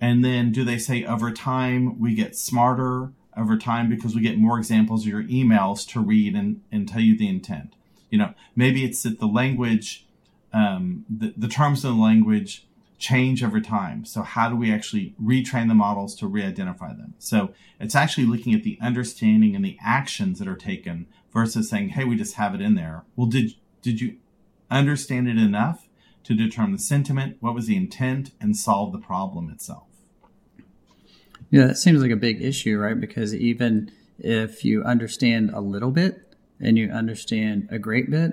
And 0.00 0.24
then 0.24 0.52
do 0.52 0.64
they 0.64 0.78
say 0.78 1.04
over 1.04 1.30
time 1.30 1.98
we 1.98 2.14
get 2.14 2.36
smarter 2.36 3.12
over 3.36 3.56
time 3.56 3.88
because 3.88 4.14
we 4.14 4.20
get 4.20 4.38
more 4.38 4.58
examples 4.58 5.02
of 5.02 5.08
your 5.08 5.24
emails 5.24 5.86
to 5.88 6.00
read 6.00 6.34
and, 6.34 6.62
and 6.70 6.88
tell 6.88 7.00
you 7.00 7.16
the 7.16 7.28
intent? 7.28 7.74
You 8.10 8.18
know, 8.18 8.34
maybe 8.54 8.84
it's 8.84 9.02
that 9.04 9.20
the 9.20 9.26
language, 9.26 10.06
um, 10.52 11.04
the, 11.08 11.32
the 11.36 11.48
terms 11.48 11.84
of 11.84 11.94
the 11.94 12.00
language 12.00 12.66
change 12.98 13.42
over 13.42 13.60
time. 13.60 14.04
So 14.04 14.22
how 14.22 14.48
do 14.48 14.54
we 14.54 14.72
actually 14.72 15.14
retrain 15.20 15.68
the 15.68 15.74
models 15.74 16.14
to 16.16 16.26
re-identify 16.26 16.94
them? 16.94 17.14
So 17.18 17.52
it's 17.80 17.96
actually 17.96 18.26
looking 18.26 18.54
at 18.54 18.62
the 18.62 18.78
understanding 18.80 19.56
and 19.56 19.64
the 19.64 19.76
actions 19.82 20.38
that 20.38 20.46
are 20.46 20.56
taken 20.56 21.06
versus 21.32 21.68
saying, 21.68 21.90
"Hey, 21.90 22.04
we 22.04 22.16
just 22.16 22.36
have 22.36 22.54
it 22.54 22.60
in 22.60 22.74
there." 22.76 23.04
Well, 23.16 23.26
did 23.26 23.54
did 23.82 24.00
you 24.00 24.18
understand 24.70 25.28
it 25.28 25.36
enough 25.36 25.88
to 26.24 26.34
determine 26.34 26.72
the 26.72 26.78
sentiment? 26.78 27.38
What 27.40 27.54
was 27.54 27.66
the 27.66 27.76
intent, 27.76 28.30
and 28.40 28.56
solve 28.56 28.92
the 28.92 28.98
problem 28.98 29.50
itself? 29.50 29.91
Yeah, 31.52 31.66
that 31.66 31.76
seems 31.76 32.00
like 32.00 32.10
a 32.10 32.16
big 32.16 32.40
issue, 32.42 32.78
right? 32.78 32.98
Because 32.98 33.34
even 33.34 33.92
if 34.18 34.64
you 34.64 34.82
understand 34.82 35.50
a 35.50 35.60
little 35.60 35.90
bit 35.90 36.34
and 36.58 36.78
you 36.78 36.90
understand 36.90 37.68
a 37.70 37.78
great 37.78 38.10
bit, 38.10 38.32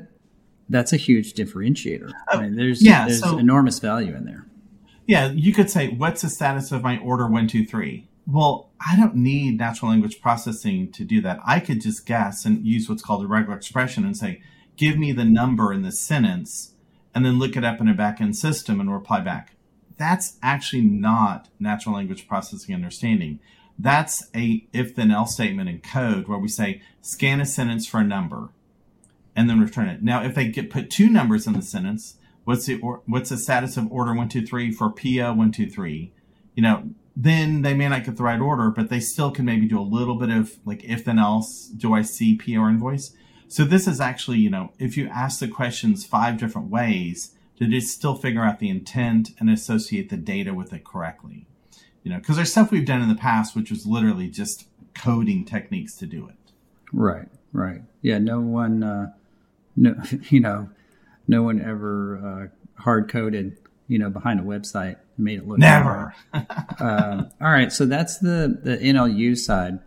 that's 0.70 0.94
a 0.94 0.98
huge 0.98 1.34
differentiator. 1.34 2.12
Oh, 2.32 2.40
right? 2.40 2.56
There's 2.56 2.82
yeah, 2.82 3.06
there's 3.06 3.20
so, 3.20 3.38
enormous 3.38 3.80
value 3.80 4.16
in 4.16 4.24
there. 4.24 4.46
Yeah, 5.06 5.32
you 5.32 5.52
could 5.52 5.70
say, 5.70 5.90
"What's 5.90 6.22
the 6.22 6.30
status 6.30 6.72
of 6.72 6.82
my 6.82 6.98
order 7.00 7.28
one 7.28 7.48
two 7.48 7.66
three? 7.66 8.08
Well, 8.26 8.70
I 8.88 8.96
don't 8.96 9.16
need 9.16 9.58
natural 9.58 9.92
language 9.92 10.22
processing 10.22 10.90
to 10.94 11.04
do 11.04 11.20
that. 11.22 11.40
I 11.46 11.60
could 11.60 11.82
just 11.82 12.06
guess 12.06 12.46
and 12.46 12.66
use 12.66 12.88
what's 12.88 13.02
called 13.02 13.26
a 13.26 13.28
regular 13.28 13.58
expression 13.58 14.06
and 14.06 14.16
say, 14.16 14.42
"Give 14.78 14.98
me 14.98 15.12
the 15.12 15.26
number 15.26 15.74
in 15.74 15.82
the 15.82 15.92
sentence," 15.92 16.74
and 17.14 17.26
then 17.26 17.38
look 17.38 17.58
it 17.58 17.66
up 17.66 17.82
in 17.82 17.90
a 17.90 17.94
backend 17.94 18.36
system 18.36 18.80
and 18.80 18.94
reply 18.94 19.20
back 19.20 19.56
that's 20.00 20.38
actually 20.42 20.82
not 20.82 21.50
natural 21.60 21.94
language 21.94 22.28
processing 22.28 22.74
understanding. 22.74 23.40
That's 23.78 24.24
a 24.36 24.66
if 24.74 24.96
then 24.96 25.12
else 25.12 25.34
statement 25.34 25.70
in 25.70 25.82
code 25.82 26.28
where 26.28 26.40
we 26.40 26.48
say 26.48 26.82
scan 27.02 27.40
a 27.40 27.46
sentence 27.46 27.86
for 27.86 28.00
a 28.00 28.04
number 28.04 28.50
and 29.36 29.50
then 29.50 29.60
return 29.60 29.90
it. 29.90 30.02
Now, 30.02 30.24
if 30.24 30.36
they 30.36 30.48
get 30.48 30.70
put 30.70 30.90
two 30.90 31.10
numbers 31.10 31.46
in 31.46 31.54
the 31.54 31.62
sentence, 31.62 32.16
what's 32.46 32.66
the 32.66 32.80
or, 32.80 33.02
what's 33.06 33.30
the 33.30 33.38
status 33.38 33.78
of 33.78 33.92
order 33.92 34.14
one 34.14 34.30
two 34.30 34.46
three 34.46 34.72
for 34.72 34.90
PO 34.90 35.34
one 35.34 35.52
two 35.52 35.70
three? 35.70 36.14
You 36.56 36.64
know, 36.64 36.90
then 37.16 37.62
they 37.62 37.74
may 37.74 37.90
not 37.90 38.06
get 38.06 38.16
the 38.16 38.24
right 38.24 38.40
order, 38.40 38.70
but 38.70 38.90
they 38.90 39.02
still 39.02 39.32
can 39.32 39.46
maybe 39.46 39.68
do 39.68 39.80
a 39.80 39.82
little 39.82 40.16
bit 40.16 40.30
of 40.30 40.58
like 40.66 40.84
if 40.86 41.04
then 41.04 41.20
else. 41.20 41.70
Do 41.76 41.94
I 41.94 42.02
see 42.02 42.38
PO 42.38 42.68
invoice? 42.68 43.14
So 43.50 43.66
this 43.66 43.88
is 43.88 44.00
actually, 44.00 44.38
you 44.38 44.50
know, 44.50 44.72
if 44.80 44.96
you 44.96 45.10
ask 45.10 45.40
the 45.40 45.48
questions 45.48 46.06
five 46.06 46.38
different 46.38 46.70
ways, 46.70 47.36
to 47.60 47.67
just 47.67 47.93
still 47.93 48.15
figure 48.15 48.43
out 48.43 48.60
the 48.60 48.69
intent 48.69 49.32
and 49.39 49.50
associate 49.50 50.10
the 50.10 50.17
data 50.17 50.54
with 50.54 50.74
it 50.74 50.84
correctly. 50.84 51.45
You 52.04 52.12
know, 52.12 52.17
because 52.17 52.38
there's 52.38 52.52
stuff 52.52 52.72
we've 52.72 52.86
done 52.86 53.02
in 53.02 53.10
the 53.10 53.15
past 53.15 53.56
which 53.56 53.69
was 53.69 53.86
literally 53.86 54.30
just 54.30 54.65
coding 54.95 55.45
techniques 55.45 55.95
to 55.98 56.06
do 56.06 56.28
it. 56.28 56.36
Right, 56.91 57.28
right. 57.54 57.82
Yeah, 58.02 58.17
no 58.17 58.39
one, 58.39 58.84
uh, 58.84 59.12
no, 59.76 59.95
you 60.30 60.39
know, 60.39 60.69
no 61.28 61.43
one 61.43 61.62
ever 61.62 62.17
uh, 62.17 62.82
hard 62.82 63.10
coded, 63.10 63.58
you 63.88 64.00
know, 64.00 64.10
behind 64.10 64.39
a 64.39 64.43
website 64.43 64.95
and 65.17 65.26
made 65.26 65.39
it 65.39 65.48
look 65.48 65.60
never. 65.60 66.15
uh, 66.34 66.43
all 67.41 67.52
right, 67.52 67.72
so 67.72 67.86
that's 67.86 68.17
the 68.17 68.60
the 68.63 68.78
NLU 68.78 69.38
side 69.38 69.80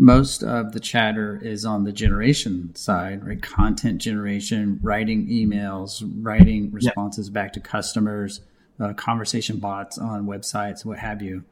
most 0.00 0.44
of 0.44 0.72
the 0.72 0.78
chatter 0.78 1.40
is 1.42 1.64
on 1.64 1.82
the 1.82 1.90
generation 1.90 2.72
side, 2.76 3.26
right? 3.26 3.42
Content 3.42 4.00
generation, 4.00 4.78
writing 4.80 5.26
emails, 5.26 6.08
writing 6.22 6.70
responses 6.70 7.28
back 7.28 7.52
to 7.54 7.60
customers, 7.60 8.40
uh, 8.78 8.92
conversation 8.92 9.58
bots 9.58 9.98
on 9.98 10.26
websites, 10.26 10.84
what 10.84 10.98
have 10.98 11.20
you. 11.20 11.42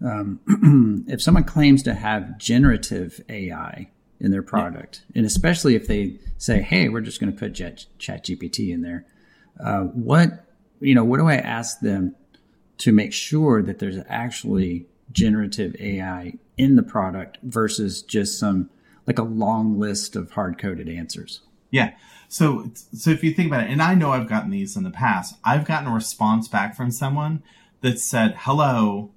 Um, 0.00 1.04
if 1.08 1.20
someone 1.20 1.42
claims 1.42 1.82
to 1.82 1.94
have 1.94 2.38
generative 2.38 3.20
AI 3.28 3.90
in 4.20 4.30
their 4.30 4.44
product, 4.44 5.02
and 5.16 5.26
especially 5.26 5.74
if 5.74 5.88
they 5.88 6.20
say, 6.36 6.62
"Hey, 6.62 6.88
we're 6.88 7.00
just 7.00 7.20
going 7.20 7.32
to 7.32 7.38
put 7.38 7.54
Chat, 7.54 7.86
Chat 7.98 8.24
GPT 8.24 8.72
in 8.72 8.82
there," 8.82 9.06
uh, 9.58 9.80
what 9.80 10.44
you 10.80 10.94
know, 10.94 11.02
what 11.02 11.18
do 11.18 11.26
I 11.26 11.34
ask 11.34 11.80
them 11.80 12.14
to 12.78 12.92
make 12.92 13.12
sure 13.12 13.60
that 13.60 13.80
there's 13.80 13.98
actually 14.08 14.86
generative 15.10 15.74
AI 15.80 16.34
in 16.58 16.76
the 16.76 16.82
product 16.82 17.38
versus 17.42 18.02
just 18.02 18.38
some 18.38 18.68
like 19.06 19.18
a 19.18 19.22
long 19.24 19.78
list 19.78 20.16
of 20.16 20.32
hard 20.32 20.58
coded 20.58 20.88
answers. 20.88 21.40
Yeah. 21.70 21.94
So 22.28 22.70
so 22.74 23.10
if 23.10 23.24
you 23.24 23.32
think 23.32 23.48
about 23.48 23.64
it, 23.64 23.70
and 23.70 23.80
I 23.80 23.94
know 23.94 24.10
I've 24.10 24.28
gotten 24.28 24.50
these 24.50 24.76
in 24.76 24.82
the 24.82 24.90
past, 24.90 25.36
I've 25.44 25.64
gotten 25.64 25.88
a 25.88 25.94
response 25.94 26.48
back 26.48 26.76
from 26.76 26.90
someone 26.90 27.42
that 27.80 27.98
said, 27.98 28.34
"Hello, 28.38 29.10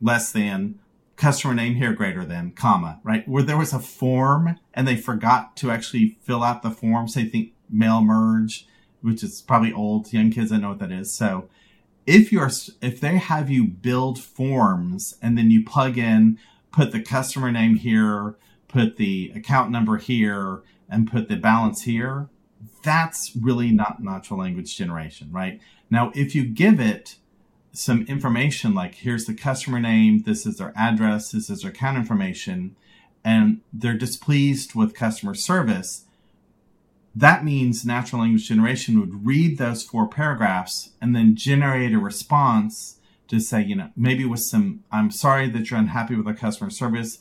less 0.00 0.30
than." 0.30 0.78
customer 1.14 1.54
name 1.54 1.74
here 1.74 1.92
greater 1.92 2.24
than 2.24 2.50
comma 2.50 2.98
right 3.04 3.28
where 3.28 3.42
there 3.42 3.58
was 3.58 3.72
a 3.72 3.78
form 3.78 4.58
and 4.74 4.88
they 4.88 4.96
forgot 4.96 5.54
to 5.56 5.70
actually 5.70 6.16
fill 6.22 6.42
out 6.42 6.62
the 6.62 6.70
form 6.70 7.06
say 7.06 7.24
think 7.24 7.52
mail 7.70 8.00
merge 8.00 8.66
which 9.02 9.22
is 9.22 9.42
probably 9.42 9.72
old 9.72 10.10
young 10.12 10.30
kids 10.30 10.50
don't 10.50 10.62
know 10.62 10.70
what 10.70 10.78
that 10.80 10.90
is 10.90 11.14
so 11.14 11.48
if 12.06 12.32
you're 12.32 12.50
if 12.80 13.00
they 13.00 13.18
have 13.18 13.50
you 13.50 13.64
build 13.64 14.18
forms 14.18 15.14
and 15.22 15.36
then 15.36 15.50
you 15.50 15.62
plug 15.62 15.96
in 15.96 16.38
put 16.72 16.92
the 16.92 17.02
customer 17.02 17.50
name 17.52 17.76
here 17.76 18.36
put 18.68 18.96
the 18.96 19.30
account 19.34 19.70
number 19.70 19.98
here 19.98 20.62
and 20.88 21.10
put 21.10 21.28
the 21.28 21.36
balance 21.36 21.82
here 21.82 22.28
that's 22.82 23.34
really 23.36 23.70
not 23.70 24.02
natural 24.02 24.40
language 24.40 24.76
generation 24.76 25.30
right? 25.32 25.60
Now 25.90 26.12
if 26.14 26.34
you 26.34 26.44
give 26.44 26.80
it 26.80 27.16
some 27.72 28.04
information 28.06 28.74
like 28.74 28.96
here's 28.96 29.24
the 29.24 29.34
customer 29.34 29.80
name 29.80 30.22
this 30.22 30.44
is 30.44 30.58
their 30.58 30.72
address 30.76 31.30
this 31.30 31.48
is 31.48 31.62
their 31.62 31.70
account 31.70 31.96
information 31.96 32.76
and 33.24 33.60
they're 33.72 33.94
displeased 33.94 34.74
with 34.74 34.94
customer 34.94 35.34
service 35.34 36.04
that 37.14 37.44
means 37.44 37.84
natural 37.84 38.22
language 38.22 38.48
generation 38.48 38.98
would 39.00 39.26
read 39.26 39.58
those 39.58 39.82
four 39.82 40.08
paragraphs 40.08 40.90
and 41.00 41.14
then 41.14 41.34
generate 41.34 41.92
a 41.92 41.98
response 41.98 42.98
to 43.32 43.40
say, 43.40 43.62
you 43.62 43.74
know, 43.74 43.88
maybe 43.96 44.26
with 44.26 44.40
some, 44.40 44.84
I'm 44.92 45.10
sorry 45.10 45.48
that 45.48 45.70
you're 45.70 45.80
unhappy 45.80 46.14
with 46.14 46.26
our 46.26 46.34
customer 46.34 46.68
service. 46.68 47.20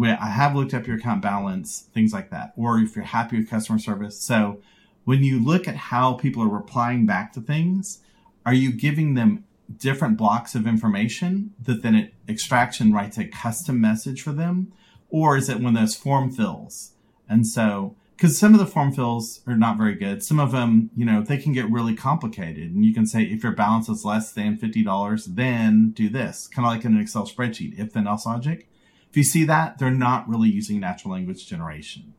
I 0.00 0.14
have 0.14 0.54
looked 0.54 0.72
up 0.72 0.86
your 0.86 0.96
account 0.96 1.20
balance, 1.20 1.88
things 1.92 2.12
like 2.12 2.30
that. 2.30 2.52
Or 2.56 2.78
if 2.78 2.94
you're 2.94 3.04
happy 3.04 3.38
with 3.38 3.50
customer 3.50 3.80
service. 3.80 4.22
So 4.22 4.60
when 5.04 5.24
you 5.24 5.44
look 5.44 5.66
at 5.66 5.74
how 5.74 6.14
people 6.14 6.44
are 6.44 6.48
replying 6.48 7.06
back 7.06 7.32
to 7.32 7.40
things, 7.40 7.98
are 8.46 8.54
you 8.54 8.70
giving 8.70 9.14
them 9.14 9.44
different 9.76 10.16
blocks 10.16 10.54
of 10.54 10.64
information 10.64 11.54
that 11.60 11.82
then 11.82 11.96
it 11.96 12.14
extraction 12.28 12.92
writes 12.92 13.18
a 13.18 13.24
custom 13.24 13.80
message 13.80 14.22
for 14.22 14.32
them? 14.32 14.72
Or 15.10 15.36
is 15.36 15.48
it 15.48 15.60
of 15.64 15.74
those 15.74 15.96
form 15.96 16.30
fills? 16.30 16.92
And 17.28 17.44
so 17.44 17.96
because 18.18 18.36
some 18.36 18.52
of 18.52 18.58
the 18.58 18.66
form 18.66 18.90
fills 18.90 19.42
are 19.46 19.56
not 19.56 19.78
very 19.78 19.94
good. 19.94 20.24
Some 20.24 20.40
of 20.40 20.50
them, 20.50 20.90
you 20.96 21.04
know, 21.04 21.22
they 21.22 21.38
can 21.38 21.52
get 21.52 21.70
really 21.70 21.94
complicated. 21.94 22.74
And 22.74 22.84
you 22.84 22.92
can 22.92 23.06
say 23.06 23.22
if 23.22 23.44
your 23.44 23.52
balance 23.52 23.88
is 23.88 24.04
less 24.04 24.32
than 24.32 24.58
$50, 24.58 25.36
then 25.36 25.92
do 25.92 26.08
this, 26.08 26.48
kind 26.48 26.66
of 26.66 26.72
like 26.72 26.84
in 26.84 26.96
an 26.96 27.00
Excel 27.00 27.28
spreadsheet, 27.28 27.78
if 27.78 27.92
then 27.92 28.08
else 28.08 28.26
logic. 28.26 28.68
If 29.08 29.16
you 29.16 29.22
see 29.22 29.44
that, 29.44 29.78
they're 29.78 29.92
not 29.92 30.28
really 30.28 30.48
using 30.48 30.80
natural 30.80 31.12
language 31.12 31.46
generation. 31.46 32.12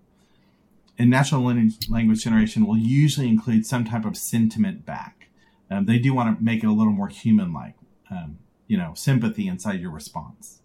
And 0.97 1.09
natural 1.09 1.43
language 1.43 2.23
generation 2.23 2.65
will 2.65 2.77
usually 2.77 3.27
include 3.27 3.65
some 3.65 3.83
type 3.83 4.05
of 4.05 4.15
sentiment 4.15 4.85
back. 4.85 5.27
Um, 5.69 5.85
they 5.85 5.99
do 5.99 6.13
want 6.13 6.37
to 6.37 6.41
make 6.41 6.63
it 6.63 6.67
a 6.67 6.71
little 6.71 6.93
more 6.93 7.09
human 7.09 7.51
like, 7.51 7.75
um, 8.09 8.39
you 8.67 8.77
know, 8.77 8.93
sympathy 8.95 9.49
inside 9.49 9.81
your 9.81 9.91
response. 9.91 10.61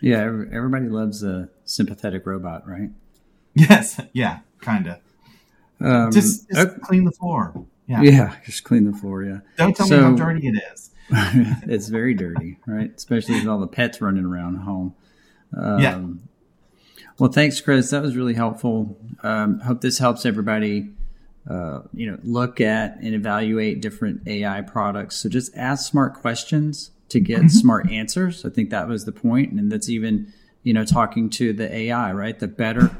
Yeah, 0.00 0.20
everybody 0.20 0.88
loves 0.88 1.22
a 1.22 1.50
sympathetic 1.66 2.24
robot, 2.24 2.66
right? 2.66 2.88
Yes, 3.54 4.00
yeah, 4.12 4.40
kind 4.60 4.86
of. 4.86 4.98
Um, 5.80 6.12
just, 6.12 6.48
just 6.48 6.58
uh, 6.58 6.78
clean 6.80 7.04
the 7.04 7.12
floor. 7.12 7.66
Yeah. 7.86 8.02
yeah, 8.02 8.36
just 8.46 8.64
clean 8.64 8.90
the 8.90 8.96
floor. 8.96 9.22
Yeah. 9.24 9.40
Don't 9.56 9.76
tell 9.76 9.86
so, 9.86 9.96
me 9.96 10.02
how 10.02 10.12
dirty 10.14 10.48
it 10.48 10.62
is. 10.72 10.90
it's 11.10 11.88
very 11.88 12.14
dirty, 12.14 12.58
right? 12.66 12.90
Especially 12.96 13.34
with 13.34 13.46
all 13.46 13.58
the 13.58 13.66
pets 13.66 14.00
running 14.00 14.24
around 14.24 14.56
home. 14.56 14.94
Um, 15.56 15.80
yeah. 15.80 16.02
Well, 17.18 17.30
thanks, 17.30 17.60
Chris. 17.60 17.90
That 17.90 18.02
was 18.02 18.16
really 18.16 18.34
helpful. 18.34 18.98
Um, 19.22 19.60
hope 19.60 19.80
this 19.80 19.98
helps 19.98 20.24
everybody. 20.24 20.90
Uh, 21.48 21.80
you 21.92 22.10
know, 22.10 22.18
look 22.22 22.60
at 22.60 22.96
and 22.98 23.14
evaluate 23.14 23.82
different 23.82 24.26
AI 24.26 24.60
products. 24.62 25.16
So 25.16 25.28
just 25.28 25.54
ask 25.56 25.90
smart 25.90 26.14
questions 26.14 26.92
to 27.08 27.20
get 27.20 27.38
mm-hmm. 27.38 27.48
smart 27.48 27.90
answers. 27.90 28.44
I 28.44 28.50
think 28.50 28.70
that 28.70 28.88
was 28.88 29.04
the 29.04 29.12
point, 29.12 29.52
and 29.52 29.70
that's 29.70 29.88
even 29.88 30.32
you 30.62 30.72
know 30.72 30.84
talking 30.84 31.28
to 31.30 31.52
the 31.52 31.72
AI, 31.74 32.12
right? 32.12 32.38
The 32.38 32.48
better 32.48 32.96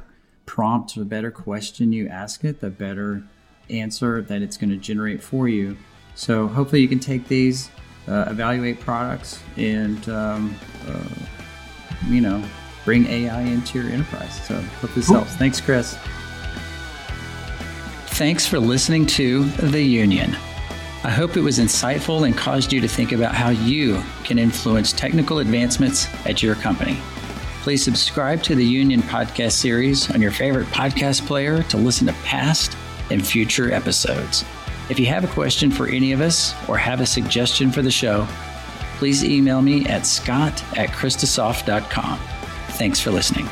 prompt, 0.46 0.94
the 0.94 1.04
better 1.04 1.30
question 1.30 1.92
you 1.92 2.08
ask 2.08 2.44
it, 2.44 2.60
the 2.60 2.70
better 2.70 3.22
answer 3.70 4.22
that 4.22 4.42
it's 4.42 4.56
going 4.56 4.70
to 4.70 4.76
generate 4.76 5.22
for 5.22 5.48
you. 5.48 5.76
So 6.14 6.46
hopefully 6.46 6.82
you 6.82 6.88
can 6.88 7.00
take 7.00 7.28
these, 7.28 7.70
uh, 8.08 8.26
evaluate 8.28 8.80
products, 8.80 9.40
and 9.56 10.08
um, 10.08 10.54
uh, 10.88 10.98
you 12.08 12.20
know 12.20 12.42
bring 12.84 13.06
AI 13.06 13.42
into 13.42 13.80
your 13.80 13.90
enterprise. 13.92 14.44
So 14.46 14.60
hope 14.60 14.92
this 14.94 15.06
cool. 15.06 15.16
helps. 15.16 15.36
Thanks, 15.36 15.60
Chris. 15.60 15.96
Thanks 18.06 18.46
for 18.46 18.58
listening 18.58 19.06
to 19.06 19.44
The 19.44 19.82
Union. 19.82 20.36
I 21.04 21.10
hope 21.10 21.36
it 21.36 21.40
was 21.40 21.58
insightful 21.58 22.26
and 22.26 22.36
caused 22.36 22.72
you 22.72 22.80
to 22.80 22.88
think 22.88 23.12
about 23.12 23.34
how 23.34 23.48
you 23.48 24.02
can 24.22 24.38
influence 24.38 24.92
technical 24.92 25.38
advancements 25.40 26.06
at 26.26 26.42
your 26.42 26.54
company. 26.54 26.98
Please 27.62 27.84
subscribe 27.84 28.42
to 28.42 28.56
the 28.56 28.64
Union 28.64 29.02
podcast 29.02 29.52
series 29.52 30.10
on 30.10 30.20
your 30.20 30.32
favorite 30.32 30.66
podcast 30.66 31.24
player 31.28 31.62
to 31.64 31.76
listen 31.76 32.08
to 32.08 32.12
past 32.24 32.76
and 33.12 33.24
future 33.24 33.72
episodes. 33.72 34.44
If 34.90 34.98
you 34.98 35.06
have 35.06 35.22
a 35.22 35.28
question 35.28 35.70
for 35.70 35.86
any 35.86 36.10
of 36.10 36.20
us 36.20 36.54
or 36.68 36.76
have 36.76 37.00
a 37.00 37.06
suggestion 37.06 37.70
for 37.70 37.80
the 37.80 37.90
show, 37.90 38.26
please 38.96 39.22
email 39.22 39.62
me 39.62 39.86
at 39.86 40.06
scott 40.06 40.60
at 40.76 40.88
kristasoft.com. 40.88 42.18
Thanks 42.70 42.98
for 42.98 43.12
listening. 43.12 43.48